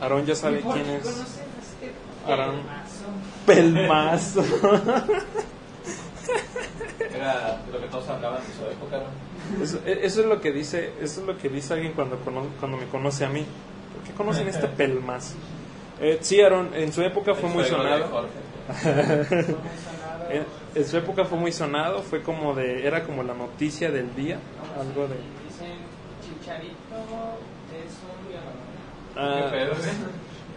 [0.00, 1.06] Aaron ya sabe ¿Y por quién es.
[1.06, 1.92] este
[2.26, 2.62] Aaron.
[3.46, 4.42] pelmazo?
[7.18, 9.64] Era de lo que todos hablaban en su época, ¿no?
[9.64, 12.48] Eso, e- eso es lo que dice, eso es lo que dice alguien cuando cono-
[12.60, 13.44] cuando me conoce a mí.
[13.94, 15.34] ¿Por qué conocen este pelmazo?
[16.00, 18.26] Eh, sí, Aaron, en su época fue El muy sonado.
[20.30, 24.14] En, en su época fue muy sonado, fue como de, era como la noticia del
[24.14, 24.38] día,
[24.78, 25.16] algo de.
[25.16, 25.78] Dicen
[26.22, 26.76] Chicharito
[27.72, 28.52] es un violador.
[29.16, 29.72] Ah, Qué pedo,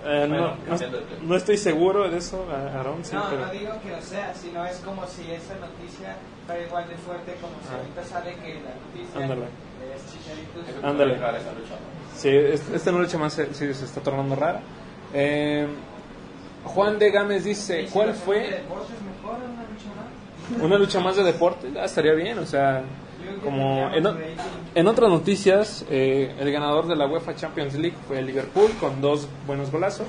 [0.04, 0.24] ¿eh?
[0.24, 0.98] Eh, no, Bueno, no, tema.
[1.22, 3.46] no estoy seguro de eso, a- Aarón, sí, no, pero...
[3.46, 6.16] no digo que lo sea, sino es como si esa noticia
[6.48, 7.78] fuera igual de fuerte como si Ah.
[7.78, 9.42] ahorita sale que la noticia Ándale.
[9.96, 10.88] es Chicharito.
[10.88, 11.18] Ándale.
[11.18, 11.28] ¿no?
[12.18, 12.30] Sí,
[12.92, 14.62] no lucha más se, sí, se está tornando rara.
[15.14, 15.68] Eh,
[16.66, 20.62] Juan de Gámez dice, si ¿cuál de fue deportes mejor una lucha más?
[20.64, 21.68] una lucha más de deporte?
[21.80, 22.82] Ah, estaría bien, o sea,
[23.44, 24.36] como en, o- rating.
[24.76, 29.02] en otras noticias, eh, el ganador de la UEFA Champions League fue el Liverpool con
[29.02, 30.08] dos buenos golazos.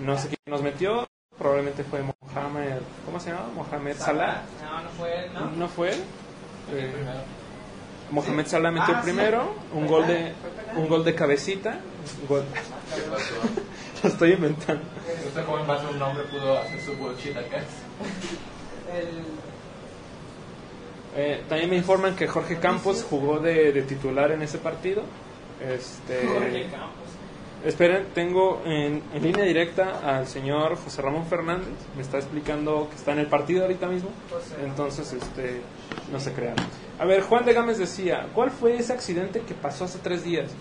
[0.00, 1.06] No sé quién nos metió,
[1.38, 3.46] probablemente fue Mohamed, ¿cómo se llama?
[3.54, 4.42] Mohamed Salah.
[4.62, 5.50] No, no fue él, ¿no?
[5.52, 6.02] ¿No fue él?
[6.72, 7.18] El Eh, primero.
[8.10, 9.10] Mohamed Salah metió Ah, sí.
[9.10, 10.32] primero, un gol de
[10.76, 11.78] un gol de cabecita.
[12.22, 12.44] un gol-
[12.94, 13.34] ¿Qué pasó?
[14.02, 14.82] Lo estoy inventando.
[15.26, 17.58] Este joven base un nombre pudo hacer su bullshit acá.
[18.94, 19.08] El,
[21.20, 25.02] Eh, también me informan que Jorge Campos jugó de, de titular en ese partido.
[25.60, 27.08] Este, Jorge Campos.
[27.64, 31.74] esperen, tengo en, en línea directa al señor José Ramón Fernández.
[31.96, 34.10] Me está explicando que está en el partido ahorita mismo.
[34.64, 35.60] Entonces, este,
[36.12, 36.54] no se crean.
[37.00, 40.52] A ver, Juan de Gámez decía, ¿cuál fue ese accidente que pasó hace tres días?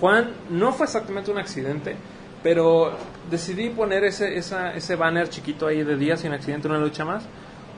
[0.00, 1.96] Juan, no fue exactamente un accidente,
[2.42, 2.96] pero
[3.30, 7.24] decidí poner ese, esa, ese banner chiquito ahí de día sin accidente, una lucha más,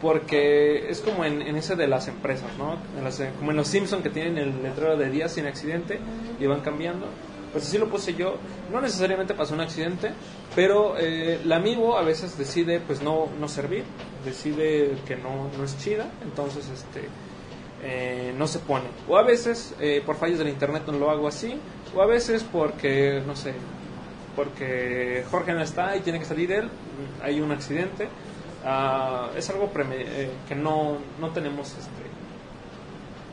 [0.03, 2.77] porque es como en, en ese de las empresas, ¿no?
[2.99, 6.01] En las- como en los Simpson que tienen el letrero de día sin accidente
[6.39, 7.07] y van cambiando.
[7.53, 8.35] Pues así lo puse yo.
[8.73, 10.11] No necesariamente pasó un accidente,
[10.57, 13.85] pero eh, la amigo a veces decide pues no, no servir,
[14.25, 17.03] decide que no, no es chida, entonces este
[17.85, 18.85] eh, no se pone.
[19.09, 21.55] O a veces eh, por fallos del internet no lo hago así,
[21.95, 23.53] o a veces porque, no sé,
[24.35, 26.69] porque Jorge no está y tiene que salir él,
[27.23, 28.09] hay un accidente.
[28.65, 31.91] Ah, es algo preme- eh, que no, no tenemos este,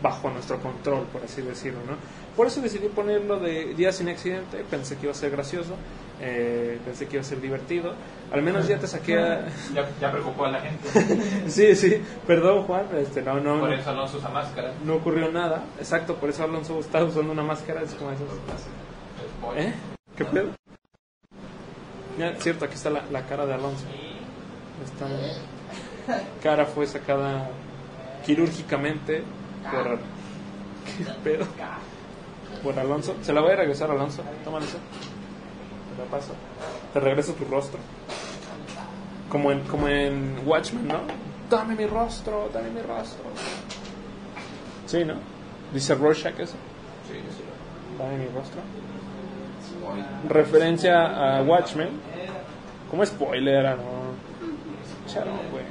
[0.01, 1.95] bajo nuestro control, por así decirlo, ¿no?
[2.35, 5.75] Por eso decidí ponerlo de día sin accidente, pensé que iba a ser gracioso,
[6.21, 7.93] eh, pensé que iba a ser divertido,
[8.31, 9.45] al menos ya te saqué a...
[9.75, 10.89] Ya, ya preocupó a la gente.
[11.49, 14.71] sí, sí, perdón Juan, este, no, no, Por eso Alonso usa máscara.
[14.85, 18.11] no ocurrió nada, exacto, por eso Alonso está usando una máscara, es como.
[19.55, 19.73] ¿Eh?
[20.15, 20.49] ¿Qué pedo?
[22.17, 23.85] Ya, cierto, aquí está la, la cara de Alonso.
[24.83, 25.07] Esta
[26.41, 27.49] cara fue sacada
[28.25, 29.23] quirúrgicamente
[29.71, 29.99] por...
[30.97, 31.45] ¿Qué pedo?
[32.63, 33.15] Por Alonso.
[33.21, 34.23] Se la voy a regresar a Alonso.
[34.43, 34.77] Tómale eso.
[35.95, 36.33] Te la paso.
[36.93, 37.79] Te regreso tu rostro.
[39.29, 41.01] Como en, como en Watchmen, ¿no?
[41.49, 43.23] Dame mi rostro, dame mi rostro.
[44.85, 45.15] Sí, ¿no?
[45.73, 46.55] Dice Rorschach eso.
[47.07, 47.19] Sí,
[47.97, 48.61] Dame mi rostro.
[50.27, 51.89] Referencia a Watchmen.
[52.89, 53.98] Como spoiler, ah, no.
[55.11, 55.63] Charo, güey.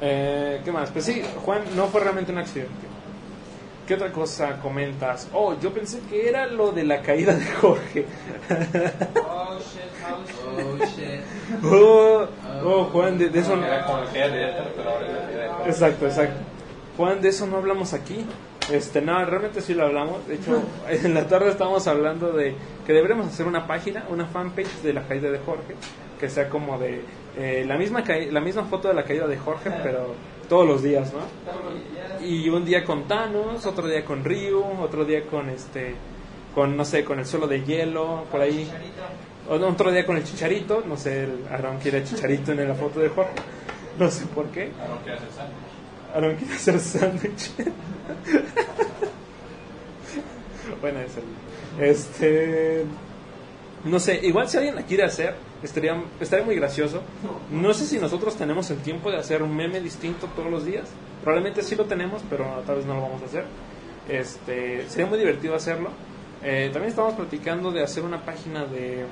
[0.00, 0.90] Eh, ¿Qué más?
[0.90, 2.72] Pues sí, Juan, no fue realmente un accidente.
[3.86, 5.28] ¿Qué otra cosa comentas?
[5.32, 8.06] Oh, yo pensé que era lo de la caída de Jorge.
[9.26, 9.82] Oh, shit.
[10.56, 11.20] Oh, shit.
[11.64, 12.26] Oh,
[12.64, 13.66] oh, Juan, de, de eso no.
[15.66, 16.36] Exacto, exacto.
[16.96, 18.24] Juan, de eso no hablamos aquí.
[18.70, 20.26] Este, no, realmente sí lo hablamos.
[20.26, 22.54] De hecho, en la tarde estábamos hablando de
[22.86, 25.74] que deberíamos hacer una página, una fanpage de la caída de Jorge,
[26.18, 27.02] que sea como de
[27.36, 30.14] eh, la misma la misma foto de la caída de Jorge, pero
[30.48, 31.20] todos los días, ¿no?
[32.24, 35.94] Y un día con Thanos, otro día con Ryu, otro día con este,
[36.54, 38.70] con no sé, con el suelo de hielo, por ahí.
[39.48, 42.74] O no, otro día con el chicharito, no sé, el Aaron quiere chicharito en la
[42.74, 43.34] foto de Jorge,
[43.98, 44.70] no sé por qué.
[44.80, 45.73] Aaron quiere hacer.
[46.14, 47.50] Aaron quiere hacer sándwich.
[50.80, 52.84] bueno, es el- Este.
[53.84, 57.02] No sé, igual si alguien la quiere hacer, estaría, estaría muy gracioso.
[57.50, 60.88] No sé si nosotros tenemos el tiempo de hacer un meme distinto todos los días.
[61.22, 63.44] Probablemente sí lo tenemos, pero tal vez no lo vamos a hacer.
[64.08, 65.90] Este, sería muy divertido hacerlo.
[66.42, 69.04] Eh, también estamos platicando de hacer una página de.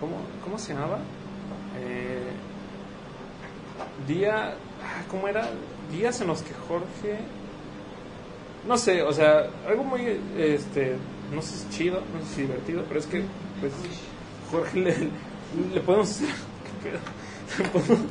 [0.00, 0.98] ¿Cómo, cómo se llamaba?
[1.78, 2.22] Eh,
[4.06, 4.54] día.
[4.86, 5.48] Ah, ¿Cómo era?
[5.90, 7.18] Días en los que Jorge.
[8.66, 10.20] No sé, o sea, algo muy.
[10.36, 10.96] Este,
[11.32, 13.24] no sé si chido, no sé si divertido, pero es que.
[13.60, 13.72] Pues,
[14.50, 14.96] Jorge le,
[15.74, 16.28] le podemos hacer.
[16.82, 16.98] ¿qué pedo?
[17.58, 18.06] Le podemos,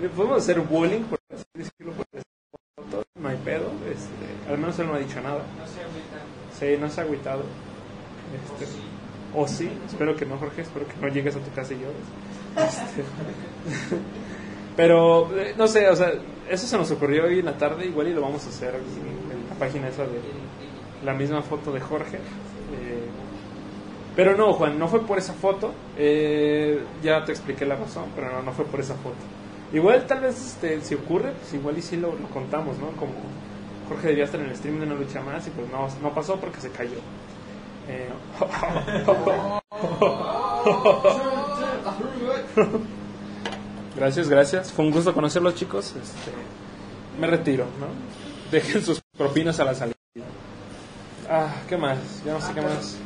[0.00, 1.92] le podemos hacer bullying, por así decirlo.
[1.92, 2.06] por
[2.76, 3.70] foto, No hay pedo.
[3.90, 5.38] Este, al menos él no ha dicho nada.
[5.58, 6.56] No sé, ahorita.
[6.58, 7.42] Sí, no se ha agüitado.
[8.34, 8.66] Este,
[9.34, 11.96] o sí, espero que no, Jorge, espero que no llegues a tu casa y llores.
[12.56, 13.02] Este,
[14.76, 16.12] pero, eh, no sé, o sea,
[16.48, 19.48] eso se nos ocurrió hoy en la tarde, igual y lo vamos a hacer en,
[19.48, 20.20] la página esa de
[21.04, 22.16] la misma foto de Jorge.
[22.16, 23.06] Eh,
[24.14, 25.72] pero no, Juan, no fue por esa foto.
[25.96, 29.16] eh, ya te expliqué la razón, pero no, no fue por esa foto.
[29.72, 32.88] Igual, tal vez, este, si ocurre, pues igual y sí lo, lo contamos, ¿no?
[32.92, 33.12] Como
[33.88, 36.36] Jorge debía estar en el stream de una lucha más y pues no, no pasó
[36.36, 36.98] porque se cayó.
[37.88, 38.08] Eh,
[43.96, 44.72] Gracias, gracias.
[44.72, 45.94] Fue un gusto conocerlos, chicos.
[45.96, 46.30] Este,
[47.18, 47.86] me retiro, ¿no?
[48.50, 49.96] Dejen sus propinas a la salida.
[51.28, 51.98] Ah, ¿qué más?
[52.24, 52.96] Ya no sé qué más.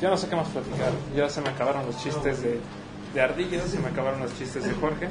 [0.00, 0.92] Ya no sé qué más platicar.
[1.14, 2.58] Ya se me acabaron los chistes de,
[3.14, 5.08] de Ardillas, se me acabaron los chistes de Jorge.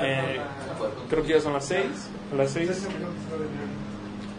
[0.00, 0.40] Eh,
[1.08, 2.08] creo que ya son las seis.
[2.32, 2.86] A las seis.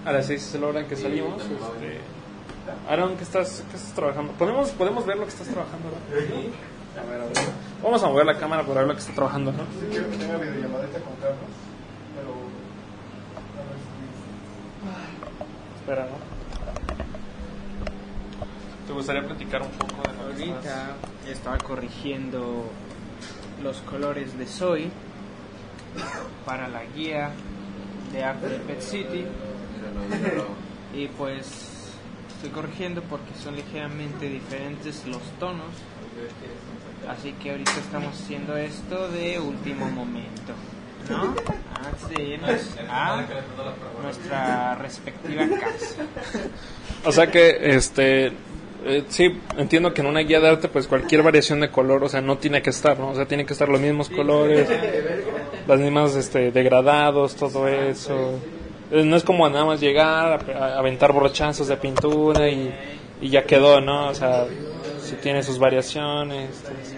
[0.05, 1.41] A las seis es la hora en que salimos.
[1.43, 2.01] Este,
[2.89, 4.33] Aaron, ¿qué estás, qué estás trabajando?
[4.33, 5.89] ¿Podemos, ¿Podemos ver lo que estás trabajando?
[5.89, 6.72] ¿no?
[6.99, 7.33] A ver, a ver.
[7.81, 9.63] Vamos a mover la cámara para ver lo que está trabajando, ¿no?
[9.79, 11.49] Sí quiero que tenga videollamadita con Carlos,
[12.15, 12.31] pero...
[13.59, 16.33] a ver si- Espera, ¿no?
[18.87, 20.95] ¿Te gustaría platicar un poco de lo que estás- Ahorita
[21.31, 22.65] estaba corrigiendo
[23.63, 24.89] los colores de Soy
[26.45, 27.31] para la guía
[28.11, 29.25] de arte de Pet City
[30.93, 31.87] y pues
[32.35, 35.67] estoy corrigiendo porque son ligeramente diferentes los tonos
[37.09, 40.53] así que ahorita estamos haciendo esto de último momento
[41.09, 41.35] ¿no?
[41.85, 43.25] antes de irnos a
[44.01, 46.03] nuestra respectiva casa
[47.05, 48.31] O sea que, este,
[48.85, 52.09] eh, sí, entiendo que en una guía de arte, pues cualquier variación de color, o
[52.09, 53.09] sea, no tiene que estar, ¿no?
[53.09, 54.69] O sea, tiene que estar los mismos colores,
[55.67, 58.39] las mismas, este, degradados, todo eso.
[58.91, 62.73] Eh, No es como nada más llegar, a, a aventar brochazos de pintura y,
[63.21, 64.09] y ya quedó, ¿no?
[64.09, 64.45] O sea,
[65.21, 66.61] tiene sus variaciones.
[66.61, 66.95] todo eso.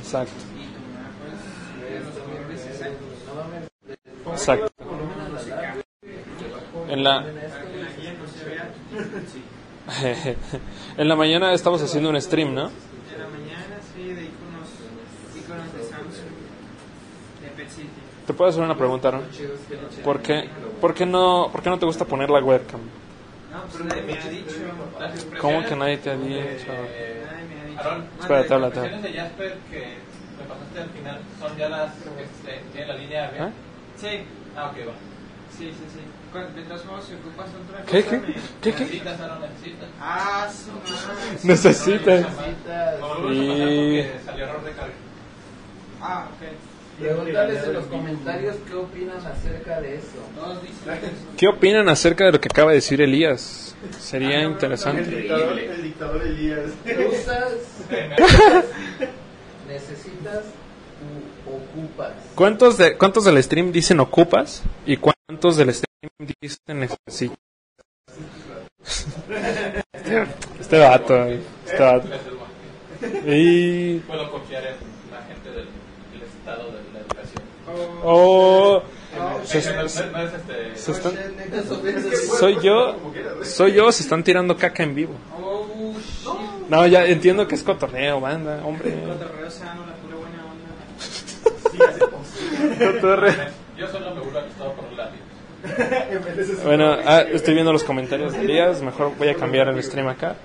[0.00, 0.32] Exacto,
[4.32, 4.72] exacto.
[6.88, 7.26] En la,
[10.96, 12.68] en la mañana estamos haciendo un stream, ¿no?
[12.68, 14.68] En la mañana, sí, de iconos,
[15.36, 16.30] iconos de Samsung,
[17.42, 17.88] de Pet City.
[18.26, 19.22] Te puedo hacer una pregunta, ¿no?
[20.04, 20.48] ¿Por qué,
[20.80, 22.80] por qué no, por qué no te gusta poner la webcam?
[23.52, 25.40] No, pues nadie me ha dicho.
[25.40, 26.36] ¿Cómo que nadie te ha dicho?
[26.70, 27.80] Eh, Nadie me ha dicho.
[27.80, 29.78] Aaron, Espérate, las expresiones de Jasper que
[30.38, 33.44] me pasaste al final son ya las que este, tienen la línea bien.
[33.44, 33.52] ¿Eh?
[33.96, 34.08] Sí,
[34.56, 34.92] Ah, ok, va.
[35.56, 36.00] sí, sí, sí.
[36.32, 38.34] Cuando- De todos modos, si ocupas otra ¿Qué, cosa, qué?
[38.60, 38.80] ¿Qué, qué?
[38.84, 39.88] Necesitas, Aaron, necesitas.
[40.00, 41.38] Ah, su madre.
[41.44, 42.26] Necesitas.
[42.26, 44.92] Me vuelves a Y- pasar porque salió error de carga.
[46.02, 46.48] Ah, ok.
[46.98, 50.18] Pregúntales en los comentarios qué opinan acerca de eso.
[51.36, 53.76] ¿Qué opinan acerca de lo que acaba de decir Elías?
[53.98, 55.04] Sería El interesante.
[55.04, 56.70] dictador, el dictador Elías.
[56.84, 57.52] ¿Usas,
[59.68, 60.44] necesitas
[61.46, 62.12] u ocupas?
[62.34, 64.62] ¿Cuántos, de, ¿Cuántos del stream dicen ocupas?
[64.84, 67.38] ¿Y cuántos del stream dicen necesitas?
[70.60, 72.08] Este vato, este vato.
[73.26, 73.98] Y...
[74.00, 74.74] Puedo confiar en
[75.10, 75.66] la gente del,
[76.12, 76.87] del estado de la educación.
[78.04, 78.82] Oh,
[79.44, 79.72] se- se-
[80.92, 81.14] están-
[82.38, 82.96] soy yo,
[83.42, 85.14] soy yo, se están tirando caca en vivo.
[85.40, 85.94] Oh.
[86.68, 88.92] No, ya entiendo que es cotorreo, banda, hombre.
[88.92, 90.44] Cotorreo sano, la pura buena
[91.98, 92.92] onda.
[92.92, 93.34] Cotorreo.
[93.76, 95.22] Yo solo me vuelvo acostado por los labios.
[96.64, 100.36] Bueno, ah, estoy viendo los comentarios de Elías, mejor voy a cambiar el stream acá.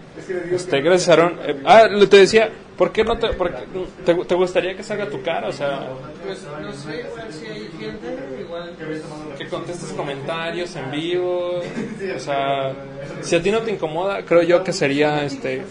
[0.51, 1.37] Este, gracias Aaron.
[1.45, 3.65] Eh, ah, lo te decía, ¿por qué no te, por qué-
[4.05, 5.47] te, te gustaría que salga tu cara?
[5.47, 5.89] O sea,
[6.25, 8.07] Pues no sé, igual si hay gente,
[8.41, 8.75] igual
[9.37, 11.61] que contestes comentarios en vivo.
[12.15, 12.73] O sea,
[13.21, 15.63] si a ti no te incomoda, creo yo que sería este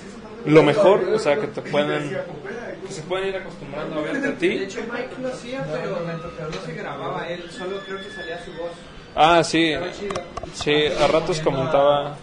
[0.46, 2.10] lo mejor, o sea, que te puedan
[2.86, 4.46] que se puedan ir acostumbrando a verte a De ti.
[4.64, 5.90] hecho, Mike lo hacía, pero
[6.50, 8.72] no se grababa él, solo creo que salía su voz.
[9.14, 9.72] Ah, sí.
[10.54, 12.16] Sí, a ratos comentaba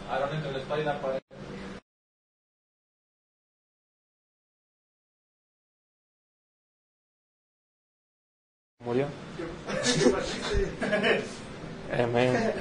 [8.86, 9.08] murió.
[11.92, 12.54] Eh, man.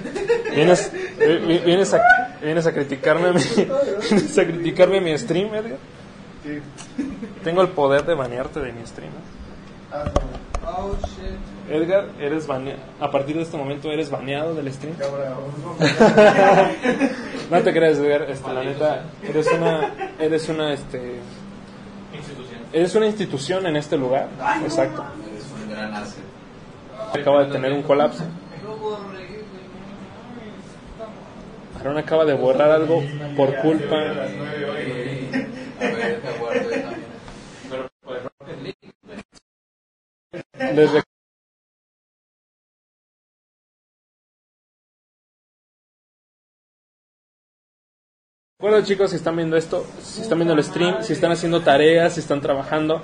[0.53, 2.01] ¿Vienes, vi- vienes, a,
[2.43, 3.41] vienes a criticarme a mi,
[4.11, 5.77] vienes a criticarme mi stream, Edgar.
[6.43, 6.59] Sí.
[7.45, 9.11] Tengo el poder de banearte de mi stream.
[9.13, 9.93] ¿eh?
[9.93, 10.69] Ah, no.
[10.69, 11.39] Oh shit.
[11.71, 12.81] Edgar, eres baneado.
[12.99, 14.97] A partir de este momento eres baneado del stream.
[17.49, 18.23] No te creas, Edgar.
[18.29, 21.21] Este, la neta, eres una, eres una, este,
[22.73, 24.29] eres una institución en este lugar.
[24.65, 25.05] Exacto.
[25.79, 26.25] Gran asset.
[27.15, 28.25] Acaba de tener un colapso.
[31.79, 33.01] Aaron acaba de borrar algo
[33.37, 33.97] por culpa.
[40.59, 41.05] Rec-
[48.61, 52.15] Recuerden chicos, si están viendo esto, si están viendo el stream, si están haciendo tareas,
[52.15, 53.03] si están trabajando,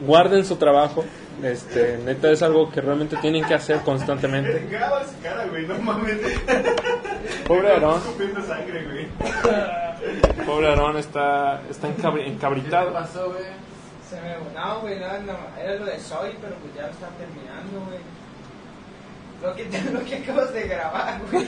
[0.00, 1.04] guarden su trabajo.
[1.42, 4.66] Este, neta es algo que realmente tienen que hacer constantemente.
[4.70, 6.16] Graba su cara, güey, no mames.
[7.46, 7.98] Pobre Aaron.
[7.98, 9.06] Escupiendo sangre, güey.
[10.46, 12.92] pobre Aarón está, está encabri- ¿Qué encabritado.
[12.92, 13.44] pasó, güey?
[14.08, 17.08] Se me no, güey, no, no, era lo de Soy, pero pues ya lo está
[17.18, 17.98] terminando, güey.
[19.42, 21.46] Lo que, lo que acabas de grabar, güey.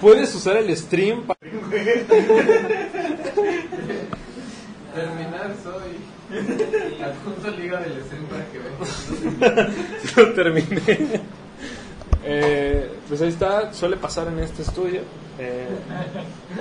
[0.00, 1.38] Puedes usar el stream para...
[4.94, 6.15] Terminar soy.
[6.28, 9.74] Adjunto liga del stream para que vean.
[10.16, 11.20] lo terminé.
[12.24, 15.02] Eh, pues ahí está, suele pasar en este estudio.
[15.38, 15.66] Eh,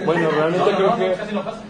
[0.05, 1.63] bueno, realmente No, creo no, no, que casi no pasa.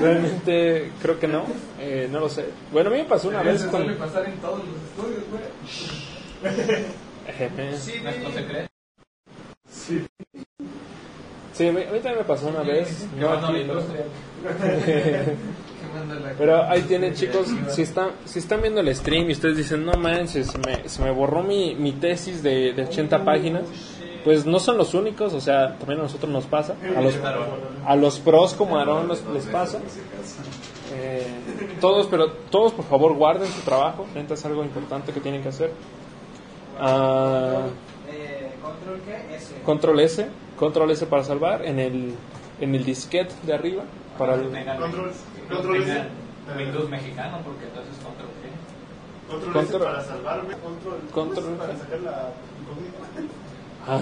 [0.00, 1.44] realmente creo que no,
[1.80, 2.44] eh, no lo sé.
[2.70, 5.24] Bueno, a mí me pasó una vez Eso con suele pasar en todos los estudios,
[5.30, 5.42] güey.
[7.76, 8.68] Sí, No, no se cree.
[11.52, 13.06] Sí, a mí, a mí también me pasó una vez.
[13.18, 13.64] No aquí,
[16.38, 19.92] Pero ahí tienen chicos, si están, si están viendo el stream y ustedes dicen, no
[19.94, 20.54] manches,
[20.86, 23.64] se me, borró mi, mi tesis de, de 80 páginas,
[24.24, 27.14] pues no son los únicos, o sea, también a nosotros nos pasa, a los,
[27.86, 29.78] a los pros como a Aarón les pasa.
[30.92, 31.26] Eh,
[31.80, 35.48] todos, pero todos por favor guarden su trabajo, neta es algo importante que tienen que
[35.48, 35.72] hacer.
[36.78, 37.66] Ah,
[39.64, 40.26] control S,
[40.56, 42.14] control S para salvar en el,
[42.60, 43.84] en el disquete de arriba,
[44.20, 44.42] para el,
[44.78, 45.10] Control-
[45.82, 46.02] S.
[46.56, 48.50] Windows mexicano, porque entonces control qué.
[49.32, 50.54] Control, Control- S para salvarme.
[50.56, 52.98] Control, Control- para sacar la incógnita.
[53.88, 53.98] Ah,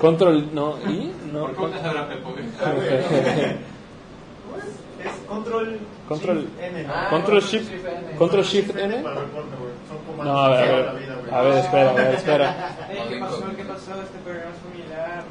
[0.00, 2.34] control, no, y, no, ¿Por qué sabrá Pepo?
[5.02, 5.80] Es control.
[6.08, 6.86] Control- Shift N.
[7.10, 8.16] Control Shift, Shift N.
[8.16, 9.02] Control Shift N.
[10.22, 10.88] No, a ver, a ver,
[11.32, 12.76] a ver, espera, a ver, espera.
[13.08, 13.44] ¿Qué pasó?
[13.56, 14.00] ¿Qué pasó?
[14.02, 15.24] Este programa es familiar.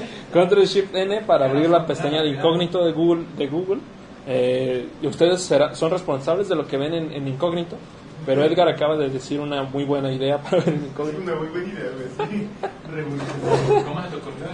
[0.40, 3.24] Control Shift N para abrir la pestaña de incógnito de Google.
[3.36, 3.80] De Google.
[4.28, 7.76] Eh, y ustedes será- son responsables de lo que ven en, en incógnito.
[8.24, 11.22] Pero Edgar acaba de decir una muy buena idea para ver en Es incógnito.
[11.22, 12.30] una muy buena idea, güey.
[12.30, 12.48] Sí.
[13.84, 14.46] ¿Cómo se te ocurrió?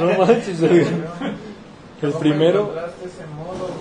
[0.00, 0.92] No manches, Edgar.
[2.00, 2.72] El ¿Cómo primero,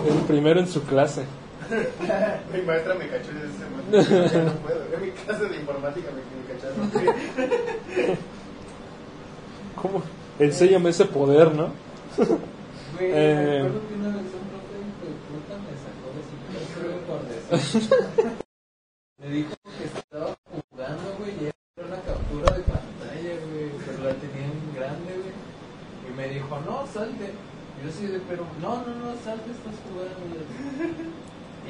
[0.08, 1.26] el primero en su clase.
[2.54, 4.43] Mi maestra me cachó desde ese momento.
[4.45, 4.82] No puedo.
[4.93, 8.18] En mi clase de informática me, me cacharon.
[9.82, 10.04] ¿Cómo?
[10.42, 11.70] Enséñame ese poder, ¿no?
[13.04, 13.68] Eh.
[19.18, 20.36] me dijo que estaba
[20.70, 25.34] jugando, güey, y era una captura de pantalla, güey, pero la tenía en grande, güey.
[26.08, 27.32] Y me dijo, no, salte.
[27.32, 30.14] Y yo de, pero, no, no, no, salte, estás jugando.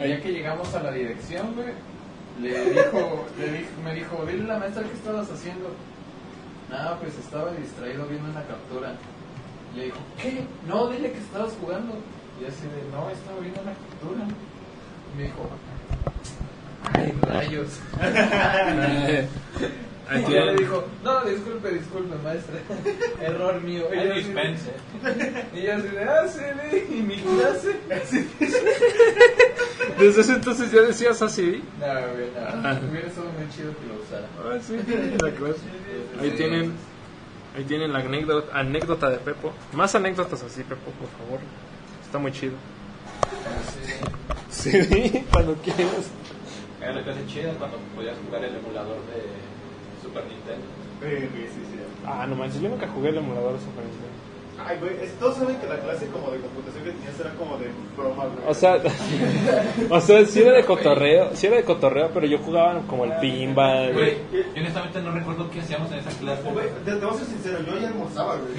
[0.03, 1.73] Y ya que llegamos a la dirección, güey,
[2.41, 5.69] le dijo, le dijo, me dijo, dile a la maestra qué estabas haciendo.
[6.71, 8.93] Nada, pues estaba distraído viendo una captura.
[9.75, 10.45] Le dijo, ¿qué?
[10.67, 11.93] No, dile que estabas jugando.
[12.41, 14.25] Y así de, no, estaba viendo una captura.
[15.13, 15.49] Y me dijo,
[16.93, 17.79] ay, rayos.
[20.13, 22.55] Y ya le dijo, no, disculpe, disculpe, maestra.
[23.21, 23.85] Error mío.
[23.91, 24.71] Y yo así de- dispense.
[25.53, 26.39] Y yo así de, ah, sí,
[26.69, 27.77] sí, y mi clase.
[29.99, 31.63] Desde ese entonces ya decías así.
[31.79, 32.89] No, güey, no.
[32.89, 34.27] Hubiera estado muy chido que lo usara.
[34.43, 34.75] Ah, sí,
[35.21, 35.61] la clase.
[36.21, 36.73] Ahí tienen,
[37.55, 39.53] ahí tienen la anécdota, anécdota de Pepo.
[39.73, 41.39] Más anécdotas así, Pepo, por favor.
[42.03, 42.53] Está muy chido.
[44.49, 46.09] Sí, cuando quieras.
[46.81, 49.23] Era la clase chida cuando podías jugar el emulador de
[50.11, 50.65] Super Nintendo.
[50.99, 51.79] Güey, sí, sí.
[52.05, 54.11] Ah, no manches, yo nunca jugué el emulador de Super Nintendo.
[54.63, 57.57] Ay, güey, es- todos saben que la clase como de computación que tenías era como
[57.57, 57.65] de
[57.97, 58.45] broma, güey.
[58.47, 58.77] O sea,
[59.89, 63.13] o sea, sí era de cotorreo, sí era de cotorreo, pero yo jugaba como el
[63.13, 63.93] pinball.
[63.93, 66.43] Güey, yo honestamente no recuerdo qué hacíamos en esa clase.
[66.51, 68.53] Güey, te, te voy a ser sincero, yo ya almorzaba, güey.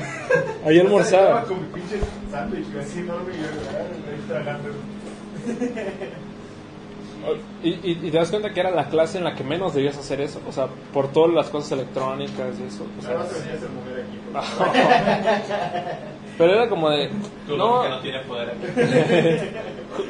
[0.67, 1.23] Ahí almorzaba.
[1.43, 2.01] Estaba con mi pinche
[2.33, 4.69] sándwich, güey, así enorme y yo, ah, ahí tragando.
[7.63, 9.97] Y, y, y te das cuenta que era la clase en la que menos debías
[9.97, 12.85] hacer eso, o sea, por todas las cosas electrónicas y eso.
[12.99, 14.19] o sea, mujer aquí.
[16.39, 17.11] pero era como de,
[17.47, 18.67] Tú no, que no tienes poder aquí.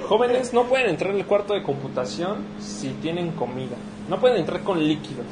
[0.08, 3.76] jóvenes no pueden entrar al cuarto de computación si tienen comida,
[4.08, 5.26] no pueden entrar con líquidos.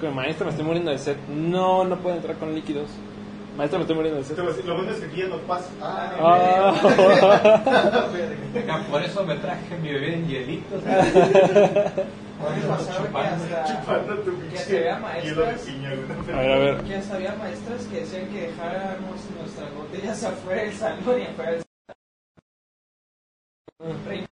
[0.00, 2.90] Que maestra me estoy muriendo de sed, no, no pueden entrar con líquidos.
[3.56, 4.36] Maestra me estoy muriendo decir,
[4.66, 5.70] Lo bueno es que aquí ya no pasa.
[5.80, 8.08] Ah, Ah.
[8.58, 10.82] Acá, Por eso me traje mi bebé en hielitos.
[10.86, 10.92] Mí
[12.62, 15.86] me pasaba que Chupando, hasta, chupando tu que había maestras, güey.
[16.36, 16.84] A ver, a ver.
[16.84, 21.50] que hasta había maestras que decían que dejáramos nuestras botellas afuera del salón y afuera
[21.52, 21.62] del
[23.78, 24.26] salón.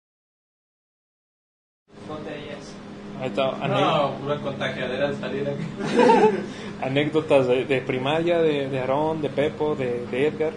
[2.08, 2.74] Botellas.
[3.20, 5.64] Ahí está, No, pura contagiadera de salir aquí.
[6.82, 10.52] anécdotas de, de primaria, de, de Aarón, de Pepo, de, de Edgar.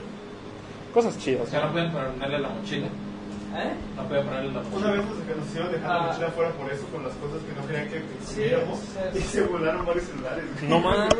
[0.93, 1.49] Cosas chidas.
[1.49, 2.87] sea, no pueden ponerle la mochila.
[2.87, 3.73] ¿Eh?
[3.95, 4.91] No pueden ponerle la Una mochila.
[4.91, 6.07] vez nos, nos hicieron dejar la Ah.
[6.07, 8.79] mochila afuera por eso, con las cosas que no querían que Sí, tuviéramos.
[8.79, 9.27] sí, y sí.
[9.27, 10.43] se volaron varios celulares.
[10.67, 11.13] No mames.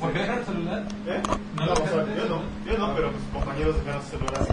[0.00, 0.82] ¿Por qué dejar el celular?
[1.06, 1.22] ¿Eh?
[1.56, 2.14] No No, o sea, dejaron.
[2.16, 4.48] yo no, yo no, pero mis compañeros dejaron celulares.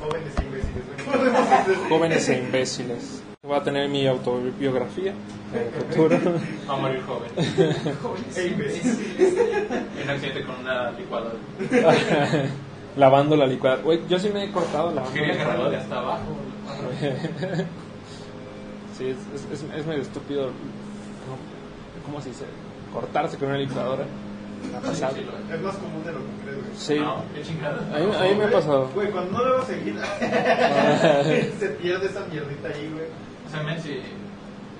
[0.00, 1.88] Jóvenes e imbéciles.
[1.88, 3.22] Jóvenes e imbéciles.
[3.46, 6.18] Voy a tener mi autobiografía en el futuro.
[6.68, 7.30] Va a morir joven.
[8.36, 11.36] En un accidente con una licuadora.
[12.96, 13.80] lavando la licuadora.
[13.82, 16.36] Güey, yo sí me he cortado la Quería agarrarlo de hasta abajo.
[18.98, 20.46] Sí, es, es, es, es medio estúpido.
[20.46, 21.38] ¿Cómo,
[22.04, 22.44] cómo se dice?
[22.92, 24.04] Cortarse con una licuadora.
[24.76, 25.14] Ha pasado.
[25.52, 26.70] Es más común de lo que crees, güey.
[26.76, 27.78] Sí, No, qué chingada.
[27.78, 28.88] a mí, a mí me ha pasado.
[28.94, 29.96] Güey, cuando no lo vas a seguir,
[31.58, 33.06] se pierde esa mierdita ahí, güey.
[33.46, 33.94] O sea, men, si,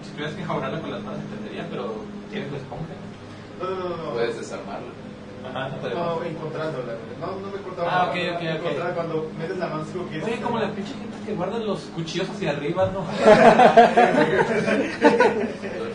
[0.02, 1.94] si tuvieras que enjaunarlo con las manos, entendería, pero
[2.30, 2.84] tienes la esponja.
[3.60, 4.10] No, no, no, no.
[4.12, 4.88] Puedes desarmarlo.
[5.48, 7.16] Ajá, no te No, encontrándola, güey.
[7.20, 7.88] No, no me cortaba.
[7.90, 8.42] Ah, ok, ok, ok.
[8.58, 10.26] encontrar Cuando metes la mano, sí lo quieres.
[10.26, 13.04] Oye, como la pinche gente que guarda los cuchillos hacia arriba, ¿no?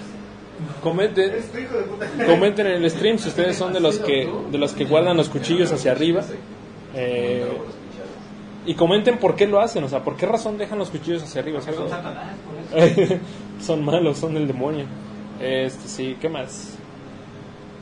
[0.81, 1.33] Comenten,
[2.25, 5.29] comenten en el stream si ustedes son de los que de los que guardan los
[5.29, 6.23] cuchillos hacia arriba.
[6.95, 7.45] Eh,
[8.65, 11.41] y comenten por qué lo hacen, o sea, por qué razón dejan los cuchillos hacia
[11.41, 11.59] arriba.
[11.59, 11.89] ¿Es algo?
[11.89, 13.19] Son
[13.59, 14.85] son malos, son el demonio.
[15.39, 16.77] Este, sí, ¿qué más?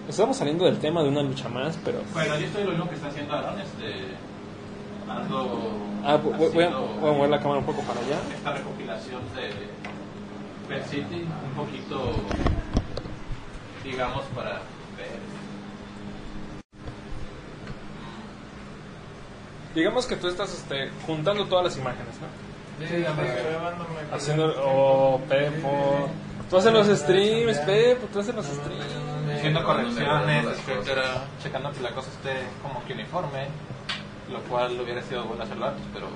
[0.07, 1.99] Estamos saliendo del tema de una lucha más, pero...
[2.13, 4.15] Bueno, yo estoy lo mismo que está haciendo Aaron, este...
[5.07, 5.71] Ando...
[6.03, 8.17] Ah, voy, voy a, haciendo voy a mover la cámara un poco para allá.
[8.35, 9.80] Esta recopilación de
[10.79, 12.13] City, un poquito,
[13.83, 14.61] digamos, para
[14.97, 15.19] ver...
[19.75, 22.87] Digamos que tú estás este, juntando todas las imágenes, ¿no?
[22.87, 23.05] Sí,
[24.11, 24.53] Haciendo...
[24.65, 26.09] Oh, Pepo...
[26.49, 28.85] Tú haces los streams, Pepo, tú haces los streams.
[29.33, 33.47] Haciendo correcciones, etcétera, checando que la cosa esté como que uniforme,
[34.29, 36.07] lo cual hubiera sido bueno hacerlo antes, pero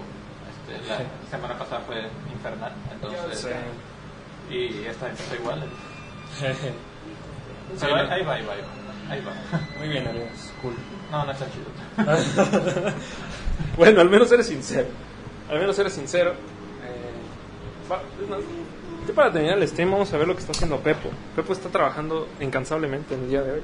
[0.49, 3.47] este, la semana pasada fue infernal, entonces...
[4.50, 5.64] Y esta empezó igual.
[7.80, 8.86] Pero ahí, ahí va, ahí va, ahí va.
[9.10, 9.34] Ahí va.
[9.80, 10.52] Muy bien, amigos.
[10.62, 10.74] Cool.
[11.12, 11.66] No, no está chido.
[13.78, 14.88] bueno, al menos eres sincero.
[15.50, 16.32] Al menos eres sincero.
[16.32, 17.96] Eh,
[19.08, 21.10] ya para terminar el stream, vamos a ver lo que está haciendo Pepo.
[21.36, 23.62] Pepo está trabajando incansablemente en el día de hoy.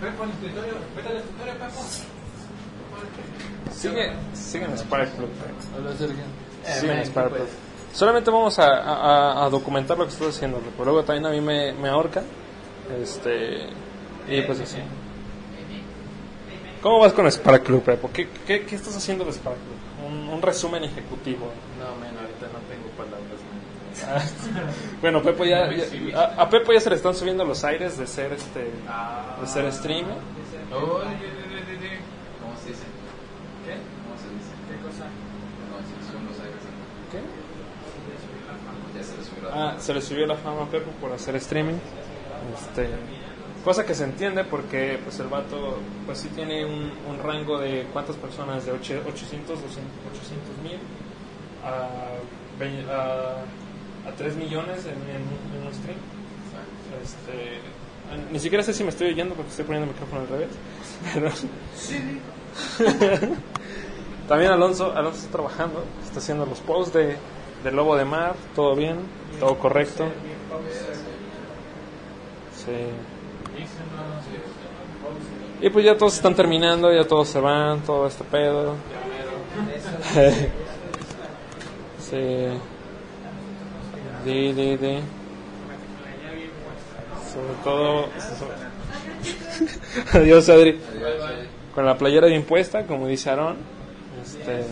[0.00, 1.82] Pepo, al escritorio, vete al escritorio, Pepo.
[3.72, 5.30] Sigue, sigue en Spark Plug.
[5.78, 6.24] Hola, Sergio.
[6.64, 7.48] Sigue en Spark Plug.
[7.98, 10.58] Solamente vamos a, a- a documentar lo que estás haciendo.
[10.58, 10.84] Pepo.
[10.84, 12.22] Luego también a mí me, me ahorca.
[13.02, 13.66] Este,
[14.28, 14.76] y pues así.
[16.80, 18.08] ¿Cómo vas con Spark Club, Pepo?
[18.12, 20.06] ¿Qué, qué, qué estás haciendo de Spark Club?
[20.12, 21.50] Un, un resumen ejecutivo.
[21.76, 23.40] No, men, ahorita no tengo palabras.
[25.00, 28.06] Bueno, Pepo ya, ya- a, a Pepo ya se le están subiendo los aires de
[28.06, 28.60] ser este
[29.40, 30.14] de ser streamer.
[30.72, 31.90] Oh, di, di, di, di, di.
[32.38, 32.86] ¿Cómo se dice?
[33.66, 33.74] ¿Qué?
[33.74, 34.54] ¿Cómo se dice?
[34.70, 35.02] ¿Qué cosa?
[35.66, 36.62] No, se son los aires.
[37.10, 37.18] ¿Qué?
[38.98, 41.34] Ya se le subió la Ah, se le subió la fama a Pepo por hacer
[41.36, 41.74] streaming.
[42.54, 42.88] Este,
[43.64, 47.86] cosa que se entiende porque pues el vato pues sí tiene un, un rango de
[47.92, 50.78] cuántas personas de ocho- 800 200 800 mil
[51.64, 51.88] a,
[52.92, 55.98] a, a 3 millones en, en un- en un stream.
[57.02, 57.60] Este,
[58.32, 60.48] ni siquiera sé si me estoy oyendo porque estoy poniendo el micrófono al revés.
[61.14, 61.30] Pero
[64.28, 67.16] también Alonso, Alonso está trabajando, está haciendo los posts de,
[67.64, 68.98] de Lobo de Mar, todo bien,
[69.40, 70.06] todo correcto.
[72.54, 72.86] Sí.
[75.60, 78.76] Y pues ya todos están terminando, ya todos se van, todo este pedo.
[81.98, 82.48] sí.
[84.24, 85.00] Di, di, di.
[87.32, 88.08] Sobre todo.
[90.12, 90.80] Adiós, Adri.
[91.74, 93.56] Con la playera bien puesta, como dice Aaron.
[94.22, 94.64] Este.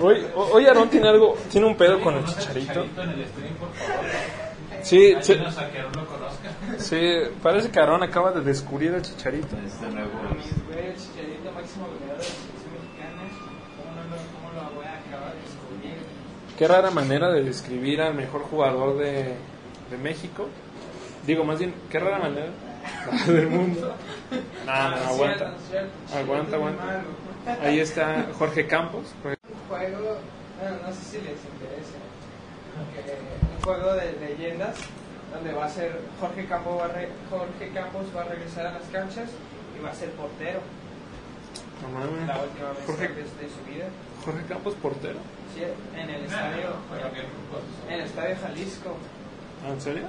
[0.00, 2.84] Hoy, hoy Aaron tiene algo, tiene un pedo con el chicharito.
[4.82, 5.34] Sí, sí,
[6.78, 9.56] sí, parece que Aaron acaba de descubrir el chicharito.
[9.56, 10.10] Nuevo.
[10.72, 13.22] Güey, el chicharito máximo goleador de la selección mexicana.
[13.76, 15.98] ¿Cómo, no lo, ¿Cómo lo voy a acabar de descubrir?
[16.56, 19.34] Qué rara manera de describir al mejor jugador de,
[19.90, 20.48] de México.
[21.26, 22.50] Digo, más bien, qué rara manera
[23.26, 23.94] del mundo.
[24.64, 25.54] No, no, aguanta.
[26.14, 27.02] Aguanta, aguanta.
[27.62, 29.14] Ahí está Jorge Campos.
[29.68, 30.16] Un juego,
[30.60, 31.98] bueno, no sé si les interesa.
[32.94, 34.76] que un juego de leyendas
[35.32, 38.72] donde va a ser Jorge Campos va a, re- Jorge Campos va a regresar a
[38.72, 39.28] las canchas
[39.78, 40.60] y va a ser portero.
[41.82, 42.26] No.
[42.26, 43.86] La última vez Jorge, de, su vida.
[44.24, 45.18] Jorge Campos, portero.
[45.54, 45.62] Sí,
[45.94, 46.70] en el estadio,
[47.88, 48.96] en el estadio Jalisco.
[49.64, 50.04] Ah, ¿En serio?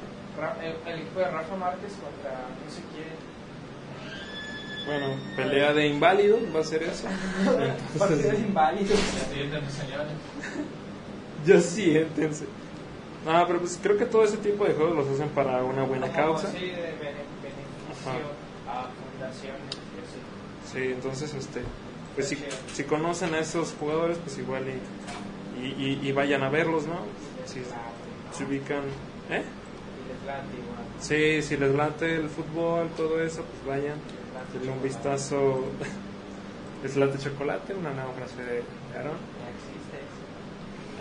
[0.64, 3.29] El, el equipo de Rafa Márquez contra no sé quién.
[4.90, 7.06] Bueno, pelea de inválidos va a ser eso.
[8.00, 9.00] Partido de inválidos.
[11.46, 12.46] Yo siéntense.
[13.26, 16.08] No, pero pues creo que todo ese tipo de juegos los hacen para una buena
[16.08, 16.52] Como, causa.
[16.52, 18.30] Sí, de bene- beneficio
[18.68, 20.72] a fundaciones y así.
[20.74, 21.62] Sí, entonces, este,
[22.16, 22.38] pues si,
[22.74, 26.96] si conocen a esos jugadores, pues igual y, y, y- y vayan a verlos, ¿no?
[27.46, 27.60] Si
[28.38, 28.84] se ubican,
[29.30, 29.44] ¿eh?
[31.00, 33.98] Sí, si les late el fútbol, todo eso, pues vayan,
[34.54, 35.64] denle un vistazo.
[36.84, 37.74] ¿Les late chocolate?
[37.74, 38.64] Una nueva frase de
[38.98, 39.18] Aaron.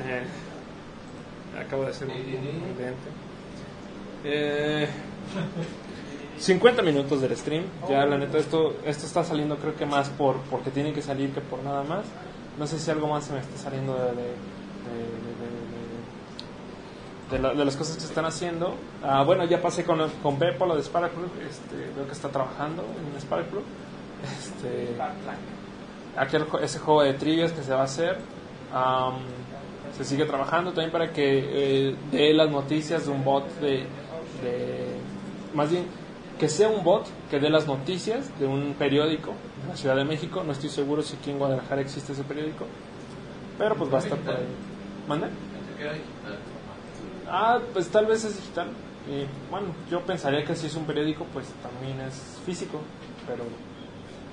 [0.07, 0.23] Eh,
[1.65, 3.09] acabo de hacer un evidente.
[4.25, 4.89] Eh,
[6.39, 7.65] 50 minutos del stream.
[7.89, 11.31] Ya, la neta, esto, esto está saliendo creo que más por porque tiene que salir
[11.33, 12.05] que por nada más.
[12.59, 14.29] No sé si algo más se me está saliendo de, de, de- de-
[17.31, 18.75] de- la- de las cosas que están haciendo.
[19.03, 21.31] Ah, bueno, ya pasé con, con Beppo, lo de Spark Club.
[21.49, 23.65] Este, veo que está trabajando en Spark Club.
[24.23, 24.97] Este,
[26.17, 28.19] aquel, ese juego de trivias que se va a hacer.
[28.73, 29.15] am,
[29.97, 33.87] se sigue trabajando también para que eh, dé las noticias de un bot de,
[34.43, 34.97] de-
[35.55, 35.87] Más bien,
[36.39, 40.05] que sea un bot que dé las noticias de un periódico de la Ciudad de
[40.05, 40.43] México.
[40.45, 42.67] No estoy seguro si aquí en Guadalajara existe ese periódico.
[43.57, 44.47] Pero pues va a estar por ahí.
[45.09, 45.27] ¿Mande?
[45.29, 46.39] Pensé que era digital.
[47.31, 48.69] Ah, pues tal vez es digital.
[49.09, 52.15] Y bueno, yo pensaría que si es un periódico, pues también es
[52.45, 52.81] físico.
[53.27, 53.45] Pero,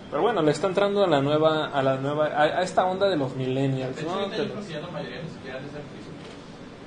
[0.10, 3.08] pero bueno, le está entrando a la nueva, a la nueva, a, a esta onda
[3.10, 4.30] de los millennials, hecho, ¿no?
[4.30, 6.16] De yo creo los- que ya la mayoría ni siquiera es de ser físico.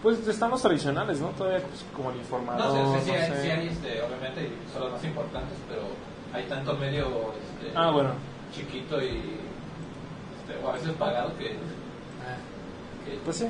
[0.02, 1.28] pues están los tradicionales, ¿no?
[1.30, 3.42] Todavía pues, como el informador, No, no sé, sí, hay, sé.
[3.42, 5.82] sí hay, este, obviamente, y son los más importantes, pero
[6.32, 8.10] hay tanto medio este, Ah, bueno.
[8.54, 9.08] chiquito y
[10.40, 13.46] este, o a veces pagado que, que Pues sí.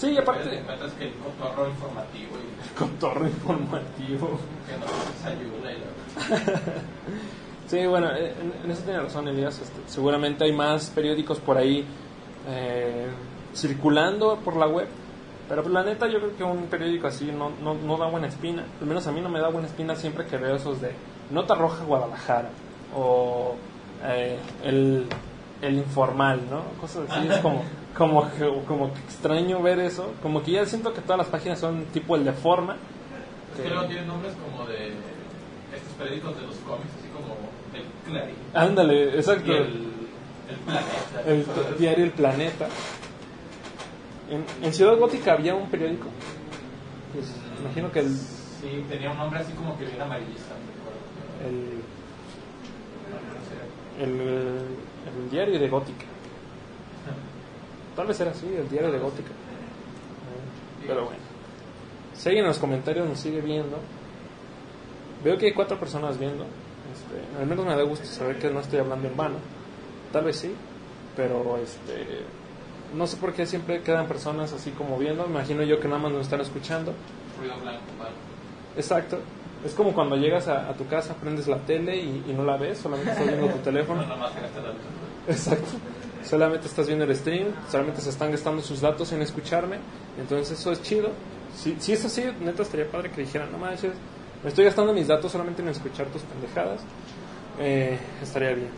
[0.00, 4.40] Sí, aparte, te encuentras que el cotorro informativo y cotorro informativo.
[4.66, 6.70] que no desayuna y
[7.66, 9.60] Sí, bueno, eh, en, en eso tiene razón Elías.
[9.60, 11.84] este, seguramente hay más periódicos por ahí
[12.48, 13.08] eh,
[13.54, 14.88] circulando por la web.
[15.50, 18.28] Pero pues, la neta yo creo que un periódico así no, no, no da buena
[18.28, 18.64] espina.
[18.80, 20.92] Al menos a mí no me da buena espina siempre que veo esos de
[21.30, 22.48] Nota Roja Guadalajara
[22.96, 23.54] o
[24.04, 25.06] eh, el,
[25.60, 26.62] el Informal, ¿no?
[26.80, 27.28] Cosas así.
[27.28, 27.62] Es como,
[27.96, 30.12] como, que, como que extraño ver eso.
[30.22, 32.76] Como que ya siento que todas las páginas son tipo el de forma.
[33.54, 37.36] Es que luego tienen nombres como de estos periódicos de los cómics, así como
[37.74, 39.52] el Clarín Ándale, exacto.
[39.52, 39.90] y el,
[40.48, 41.70] el Planeta.
[41.70, 42.68] el diario El Planeta.
[44.30, 46.08] En, en Ciudad Gótica había un periódico.
[47.12, 48.08] Pues, imagino que el,
[48.60, 51.80] Sí, tenía un nombre así como que bien amarillista, no recuerdo.
[53.98, 54.10] el,
[55.24, 56.04] el diario de Gótica.
[58.00, 59.28] Tal vez era así, el diario de Gótica.
[60.86, 61.20] Pero bueno.
[62.14, 63.76] Si alguien en los comentarios nos sigue viendo,
[65.22, 66.44] veo que hay cuatro personas viendo.
[66.44, 69.36] Este, al menos me da gusto saber que no estoy hablando en vano.
[70.14, 70.50] Tal vez sí,
[71.14, 72.24] pero este,
[72.94, 75.24] no sé por qué siempre quedan personas así como viendo.
[75.24, 76.94] Me imagino yo que nada más nos están escuchando.
[77.38, 78.14] Ruido blanco, vale.
[78.76, 79.18] Exacto.
[79.62, 82.56] Es como cuando llegas a, a tu casa, prendes la tele y, y no la
[82.56, 84.00] ves, solamente estás viendo tu teléfono.
[84.00, 84.78] No, nada más que gastar la luz.
[85.28, 85.76] Exacto.
[86.24, 89.78] Solamente estás viendo el stream, solamente se están gastando sus datos en escucharme.
[90.18, 91.10] Entonces eso es chido.
[91.56, 93.92] Si, si es así, neta estaría padre que dijeran, no manches,
[94.42, 96.80] me estoy gastando mis datos solamente en escuchar tus pendejadas.
[97.58, 98.70] Eh, estaría bien.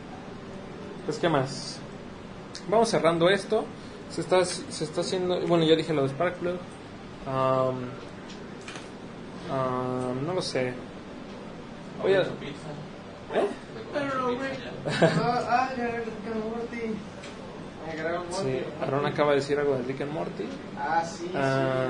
[1.05, 1.79] Pues, ¿qué más?
[2.69, 3.65] Vamos cerrando esto.
[4.11, 6.57] Se está, se está haciendo, bueno, ya dije lo de Spark Plug.
[7.27, 7.77] Am,
[9.51, 10.75] am, no lo sé.
[12.03, 12.25] Voy a...
[12.25, 12.69] Su pizza.
[13.35, 13.47] ¿Eh?
[18.31, 20.45] Sí, Aaron acaba de decir algo de Rick and Morty.
[20.79, 21.31] Ah, sí.
[21.35, 21.89] Ah.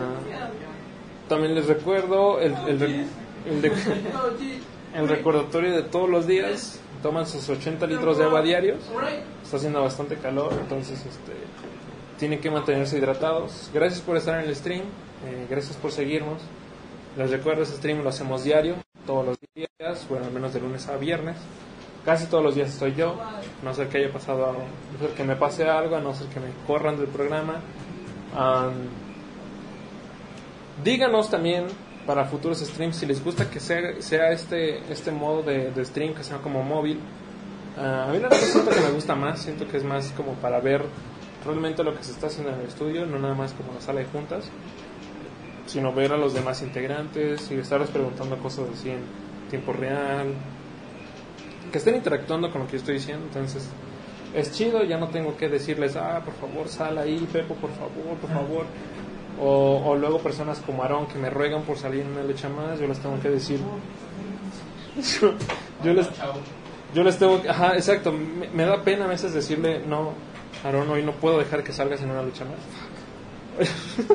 [1.28, 3.72] También les recuerdo el, el, el
[4.94, 6.78] el recordatorio de todos los días.
[7.02, 8.78] Toman sus 80 litros de agua diarios.
[9.42, 11.32] Está haciendo bastante calor, entonces este,
[12.18, 13.70] tienen que mantenerse hidratados.
[13.74, 14.82] Gracias por estar en el stream.
[15.26, 16.40] eh, gracias por seguirnos.
[17.16, 18.76] Les recuerdo, ese stream lo hacemos diario,
[19.06, 21.36] todos los días, bueno, al menos de lunes a viernes.
[22.04, 23.14] Casi todos los días estoy yo,
[23.62, 26.26] no ser que haya pasado a no ser que me pase algo, a no ser
[26.28, 27.60] que me corran del programa.
[28.36, 28.72] Am,
[30.82, 31.66] díganos también
[32.04, 36.14] para futuros streams si les gusta que sea, sea este, este modo de, de stream,
[36.14, 36.98] que sea como móvil.
[37.78, 40.32] Ah, a mí la verdad siento que me gusta más, siento que es más como
[40.34, 40.84] para ver
[41.44, 44.00] realmente lo que se está haciendo en el estudio, no nada más como la sala
[44.00, 44.50] de juntas,
[45.66, 49.00] sino ver a los demás integrantes y estarles preguntando cosas así en
[49.50, 50.34] tiempo real,
[51.72, 53.68] que estén interactuando con lo que yo estoy diciendo, entonces
[54.34, 58.16] es chido, ya no tengo que decirles, ah, por favor, sal ahí, Pepo, por favor,
[58.20, 58.66] por favor.
[59.40, 62.78] O, o luego personas como Aarón que me ruegan por salir en una lucha más,
[62.78, 63.60] yo les tengo que decir.
[65.20, 65.34] yo,
[65.84, 66.08] yo les,
[66.94, 70.12] yo les tengo que, ajá, exacto, me, me da pena a veces decirle, no,
[70.64, 72.58] Aarón, hoy no puedo dejar que salgas en una lucha más.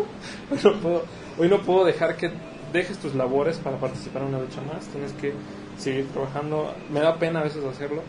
[0.51, 1.03] hoy, no puedo,
[1.37, 2.31] hoy no puedo dejar que
[2.71, 5.33] dejes tus labores para participar en una lucha más, tienes que
[5.77, 6.73] seguir trabajando.
[6.91, 8.01] Me da pena a veces hacerlo,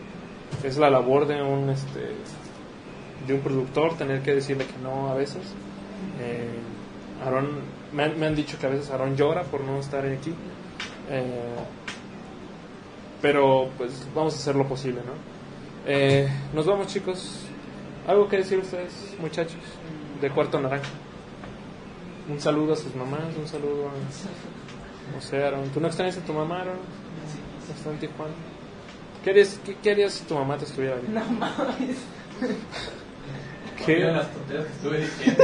[0.63, 2.15] es la labor de un este
[3.27, 5.43] de un productor tener que decirle que no a veces.
[6.19, 6.59] Eh,
[7.23, 7.49] Aarón,
[7.93, 10.33] me han, me han dicho que a veces Aarón llora por no estar aquí.
[11.09, 11.55] Eh,
[13.21, 15.13] pero pues vamos a hacer lo posible, ¿no?
[15.85, 17.41] Eh, nos vamos chicos.
[18.07, 19.59] ¿Algo que decir ustedes, muchachos?
[20.21, 20.89] De cuarto naranja.
[22.29, 25.15] Un saludo a sus mamás, un saludo a...
[25.15, 25.69] No sé, Aaron.
[25.69, 26.77] ¿Tú no extrañas a tu mamá, Aaron?
[27.75, 28.33] Está en Tijuana.
[29.23, 31.19] ¿Qué harías, qué, qué harías si tu mamá te estuviera viendo?
[31.19, 31.97] No mames.
[33.85, 33.99] ¿Qué?
[33.99, 35.43] Las tonterías que estuve diciendo.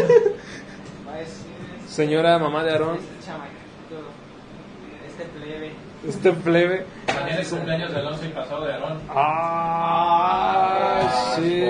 [1.07, 1.45] Va a decir
[1.87, 4.09] Señora mamá de Aarón, este chamaquito,
[5.07, 5.71] este plebe.
[6.07, 6.85] este plebe.
[7.07, 8.99] Mañana es cumpleaños de Alonso y pasado de Aarón.
[9.09, 11.33] ¡Ah!
[11.35, 11.63] Sí.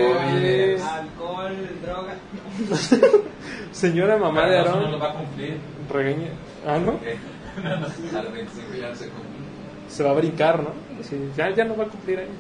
[0.82, 2.14] Alcohol, droga.
[3.72, 5.58] Señora mamá de Alonso no lo Aarón, va a cumplir.
[5.92, 6.30] regaña.
[6.68, 7.00] Ah, ¿no?
[7.02, 7.18] ¿Qué?
[8.18, 9.35] Al principio ya se cumplió.
[9.90, 10.70] Se va a brincar, ¿no?
[11.04, 12.32] Sí, ya, ya no va a cumplir años.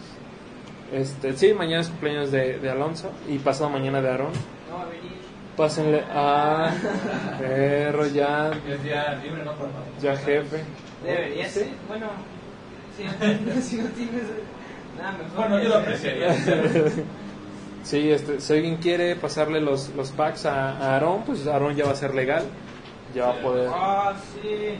[0.93, 4.31] Este, sí, mañana es cumpleaños de, de Alonso y pasado mañana de Aarón.
[4.69, 5.15] No va a venir.
[5.57, 6.71] Pásenle a
[7.39, 9.51] perro ya, Es día libre, ¿no?
[9.53, 9.85] Por favor.
[10.01, 10.63] ya jefe.
[11.03, 11.69] Debería ser.
[11.87, 12.07] Bueno,
[12.97, 14.23] si, si no tienes
[14.97, 15.37] nada mejor.
[15.37, 16.35] Bueno, yo lo apreciaría.
[17.83, 21.85] Sí, este, si alguien quiere pasarle los, los packs a, a Aarón, pues Aarón ya
[21.85, 22.43] va a ser legal.
[23.13, 24.77] Ya va a poder, Ah, sí.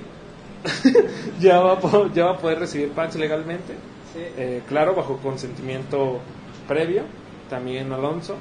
[1.39, 3.74] ya va a, po- ya va a poder recibir packs legalmente.
[4.13, 4.22] Sí.
[4.38, 6.20] Eh, claro, bajo consentimiento
[6.68, 7.03] previo.
[7.49, 8.36] También Alonso.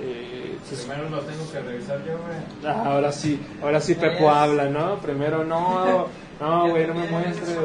[0.00, 2.38] Eh, sus- Primero lo tengo que revisar yo, güey.
[2.72, 4.96] Ah, ahora sí, ahora sí Pepo habla, ¿no?
[4.98, 6.06] Primero no,
[6.40, 7.56] no, güey, no me muestres.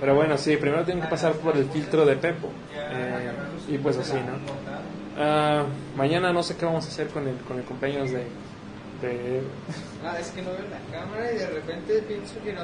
[0.00, 2.48] Pero bueno, sí, primero tienen que pasar por el filtro de Pepo.
[2.76, 3.30] Eh,
[3.68, 4.38] y pues así, ¿no?
[5.16, 5.64] Ah,
[5.96, 8.24] mañana no sé qué vamos a hacer con el, con el cumpleaños de...
[9.00, 9.42] de
[10.04, 12.62] Ah, es que no veo la cámara y de repente pienso que no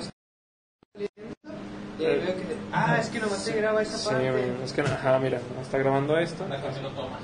[2.72, 4.30] Ah, es que nomás se graba esa sí, parte.
[4.30, 6.46] güey, es que, ajá, mira, está grabando esto.
[6.48, 6.56] No
[6.90, 7.20] tomas.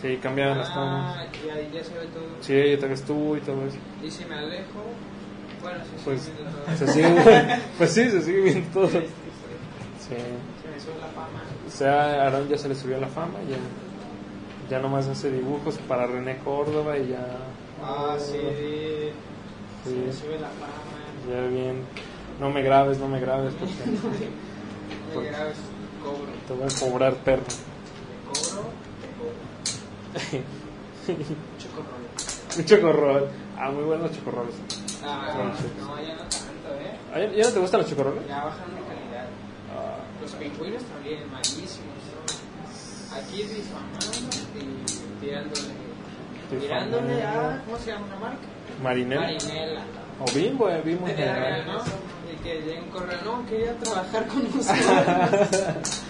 [0.00, 1.16] Sí, cambiaron las tomas.
[1.16, 2.24] Ah, y ahí ya se ve todo.
[2.40, 3.76] Sí, ya te ves tú y todo eso.
[4.02, 4.82] Y si me alejo.
[5.62, 6.76] Bueno, sí, sí, Pues, viendo todo.
[6.76, 8.88] se sigue, pues sí, se sigue viendo todo.
[8.88, 8.98] Sí,
[10.08, 10.16] Sí.
[10.16, 11.42] Se me sube la fama.
[11.66, 13.56] O sea, a Aaron ya se le subió la fama, ya,
[14.68, 17.24] ya nomás hace dibujos para René Córdoba y ya...
[17.82, 18.32] Ah, sí.
[19.84, 19.96] Se Sí.
[20.06, 20.72] me sube la fama.
[21.30, 21.82] Ya bien,
[22.40, 23.74] no me grabes, no me grabes porque
[25.20, 25.56] Me grabes,
[26.02, 26.32] cobro.
[26.46, 27.42] te voy a cobrar perro.
[27.44, 28.64] Te cobro,
[30.20, 30.42] te
[31.74, 32.64] cobro.
[32.64, 33.28] Chocorrol.
[33.58, 34.54] Ah, muy buenos los chocorroles.
[35.04, 35.66] Ah, Entonces.
[35.78, 36.96] no, ya no tanto, ¿eh?
[37.14, 38.26] Ah, ¿Ya, no te gustan los chocorroles?
[38.28, 39.26] Ya bajaron de calidad.
[39.74, 42.02] Ah, Los pingüinos también, malísimos.
[43.14, 44.06] Aquí difamando
[44.58, 45.72] y tirándole.
[46.60, 47.62] Tirándole a.
[47.66, 48.38] ¿Cómo se llama una marca?
[48.82, 49.20] Marinela.
[49.22, 49.80] Marinela.
[50.20, 51.66] O Bimbo, eh, Bimbo en general.
[51.66, 51.78] ¿no?
[52.42, 56.02] Que llegue un correo, no, quería trabajar con nosotros.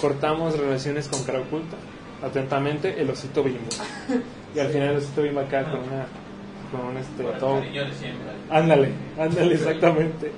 [0.00, 1.76] Cortamos relaciones con cara oculta.
[2.22, 3.60] Atentamente, el osito Bimbo.
[4.54, 6.06] Y al final el osito Bimbo acá con una...
[6.70, 7.22] Con un este...
[7.38, 8.26] Todo- cariño de siempre.
[8.50, 10.32] Ándale, ándale, exactamente.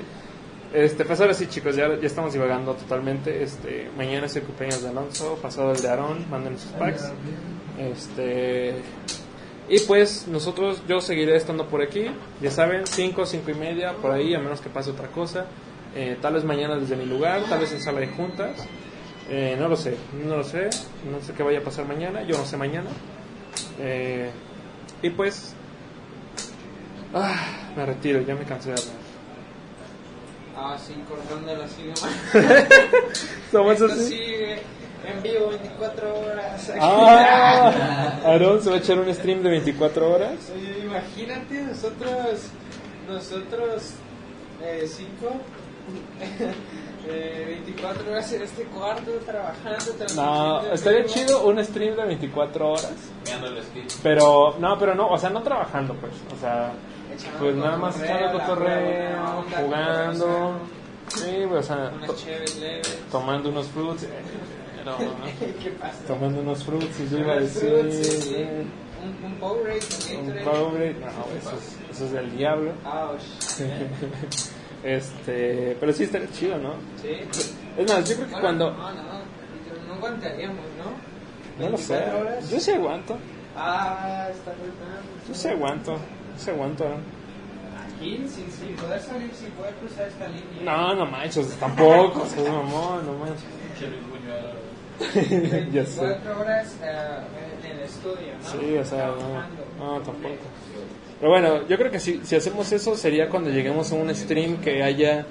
[0.72, 3.42] Este, pues ahora sí, chicos, ya, ya estamos divagando totalmente.
[3.42, 7.10] Este, mañana es el cumpleaños de Alonso, pasado el de Aarón, manden sus packs.
[7.78, 8.74] Este,
[9.68, 12.06] y pues nosotros, yo seguiré estando por aquí,
[12.40, 15.46] ya saben, 5, 5 y media, por ahí, a menos que pase otra cosa.
[15.94, 18.66] Eh, tal vez mañana desde mi lugar, tal vez en sala de juntas.
[19.30, 20.70] Eh, no lo sé, no lo sé,
[21.10, 22.88] no sé qué vaya a pasar mañana, yo no sé mañana.
[23.78, 24.30] Eh,
[25.02, 25.54] y pues,
[27.14, 28.96] ah, me retiro, ya me cansé de hablar.
[30.56, 32.66] Ah, sí, cortándolo así nomás.
[33.52, 34.04] Somos Esto así.
[34.08, 34.62] sigue
[35.10, 36.68] en vivo 24 horas.
[36.70, 36.78] aquí.
[36.80, 40.32] Ah, Aarón se va a echar un stream de 24 horas.
[40.54, 42.48] Oye, imagínate nosotros,
[43.08, 43.92] nosotros,
[44.62, 45.32] eh, cinco,
[47.08, 49.84] eh, 24 horas en este cuarto trabajando.
[50.16, 51.10] No, transmitiendo estaría vivo.
[51.14, 52.92] chido un stream de 24 horas.
[54.02, 56.12] Pero, no, pero no, o sea, no trabajando, pues.
[56.36, 56.72] O sea,
[57.14, 60.52] Echando pues nada más echando cotorreo, jugando.
[61.08, 62.98] Sí, güey, o sea, Unas to- leves.
[63.10, 64.02] tomando unos fruits.
[64.02, 64.08] eh,
[64.98, 66.04] no, ¿Qué pasa?
[66.06, 67.68] tomando unos fruits, y yo iba a decir.
[67.70, 68.34] fruits, sí, sí.
[68.36, 68.64] eh,
[69.02, 69.80] Un, un Powerade,
[70.18, 70.44] un.
[70.44, 72.72] Powerade, no, eso es, eso es del diablo.
[72.84, 73.22] Ouch.
[74.84, 76.74] Este, pero sí estaría chido, ¿no?
[77.02, 77.08] Sí.
[77.76, 78.70] Es más, yo creo que Bueno, cuando.
[78.72, 79.02] No, no,
[79.88, 80.64] no aguantaríamos,
[81.58, 81.64] ¿no?
[81.64, 81.94] No lo sé.
[81.94, 82.50] 24 horas.
[82.50, 83.18] Yo sí aguanto.
[83.56, 84.52] Ah, está.
[85.28, 85.92] Yo sí aguanto.
[85.94, 85.98] Yo
[86.44, 86.84] sí aguanto.
[86.88, 86.94] ¿no?
[87.96, 90.62] Aquí, sin, sin poder salir, sin poder cruzar esta línea.
[90.62, 92.24] No, no manches, tampoco.
[92.28, 93.44] Seas mamón, no manches.
[95.72, 96.00] Ya sé.
[96.00, 97.18] 24 horas eh,
[97.64, 98.50] en el estudio, ¿no?
[98.50, 99.06] Sí, o sea,
[99.78, 100.34] no, no, tampoco.
[101.20, 104.58] Pero bueno, yo creo que si, si hacemos eso sería cuando lleguemos a un stream
[104.58, 105.26] que haya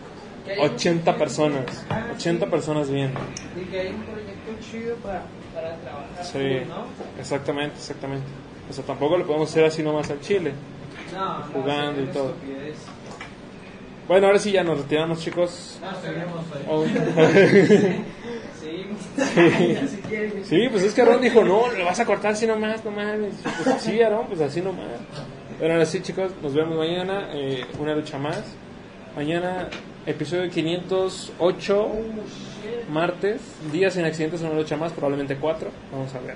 [0.45, 1.86] Que haya un 80 personas.
[1.89, 2.51] Ah, 80 sí.
[2.51, 3.20] personas viendo.
[3.59, 6.86] Y que hay un proyecto chido para, para trabajar, Sí, ¿no?
[7.20, 8.28] exactamente, exactamente.
[8.70, 10.51] O sea, tampoco lo podemos hacer así nomás al chile.
[11.13, 12.34] No, no, Jugando sería y todo.
[14.07, 15.80] Bueno, ahora sí ya nos retiramos, chicos.
[15.82, 16.65] No, seguimos ahí.
[16.70, 16.86] Oh.
[20.43, 23.35] Sí, pues es que Aaron dijo, no, lo vas a cortar así nomás, no mames.
[23.63, 24.85] Pues sí, Aaron, pues así nomás.
[25.59, 28.43] Pero ahora sí, chicos, nos vemos mañana, eh, una lucha más.
[29.15, 29.69] Mañana,
[30.05, 31.87] episodio 508,
[32.91, 33.41] martes,
[33.71, 35.69] días sin accidentes, una lucha más, probablemente cuatro.
[35.91, 36.35] Vamos a ver.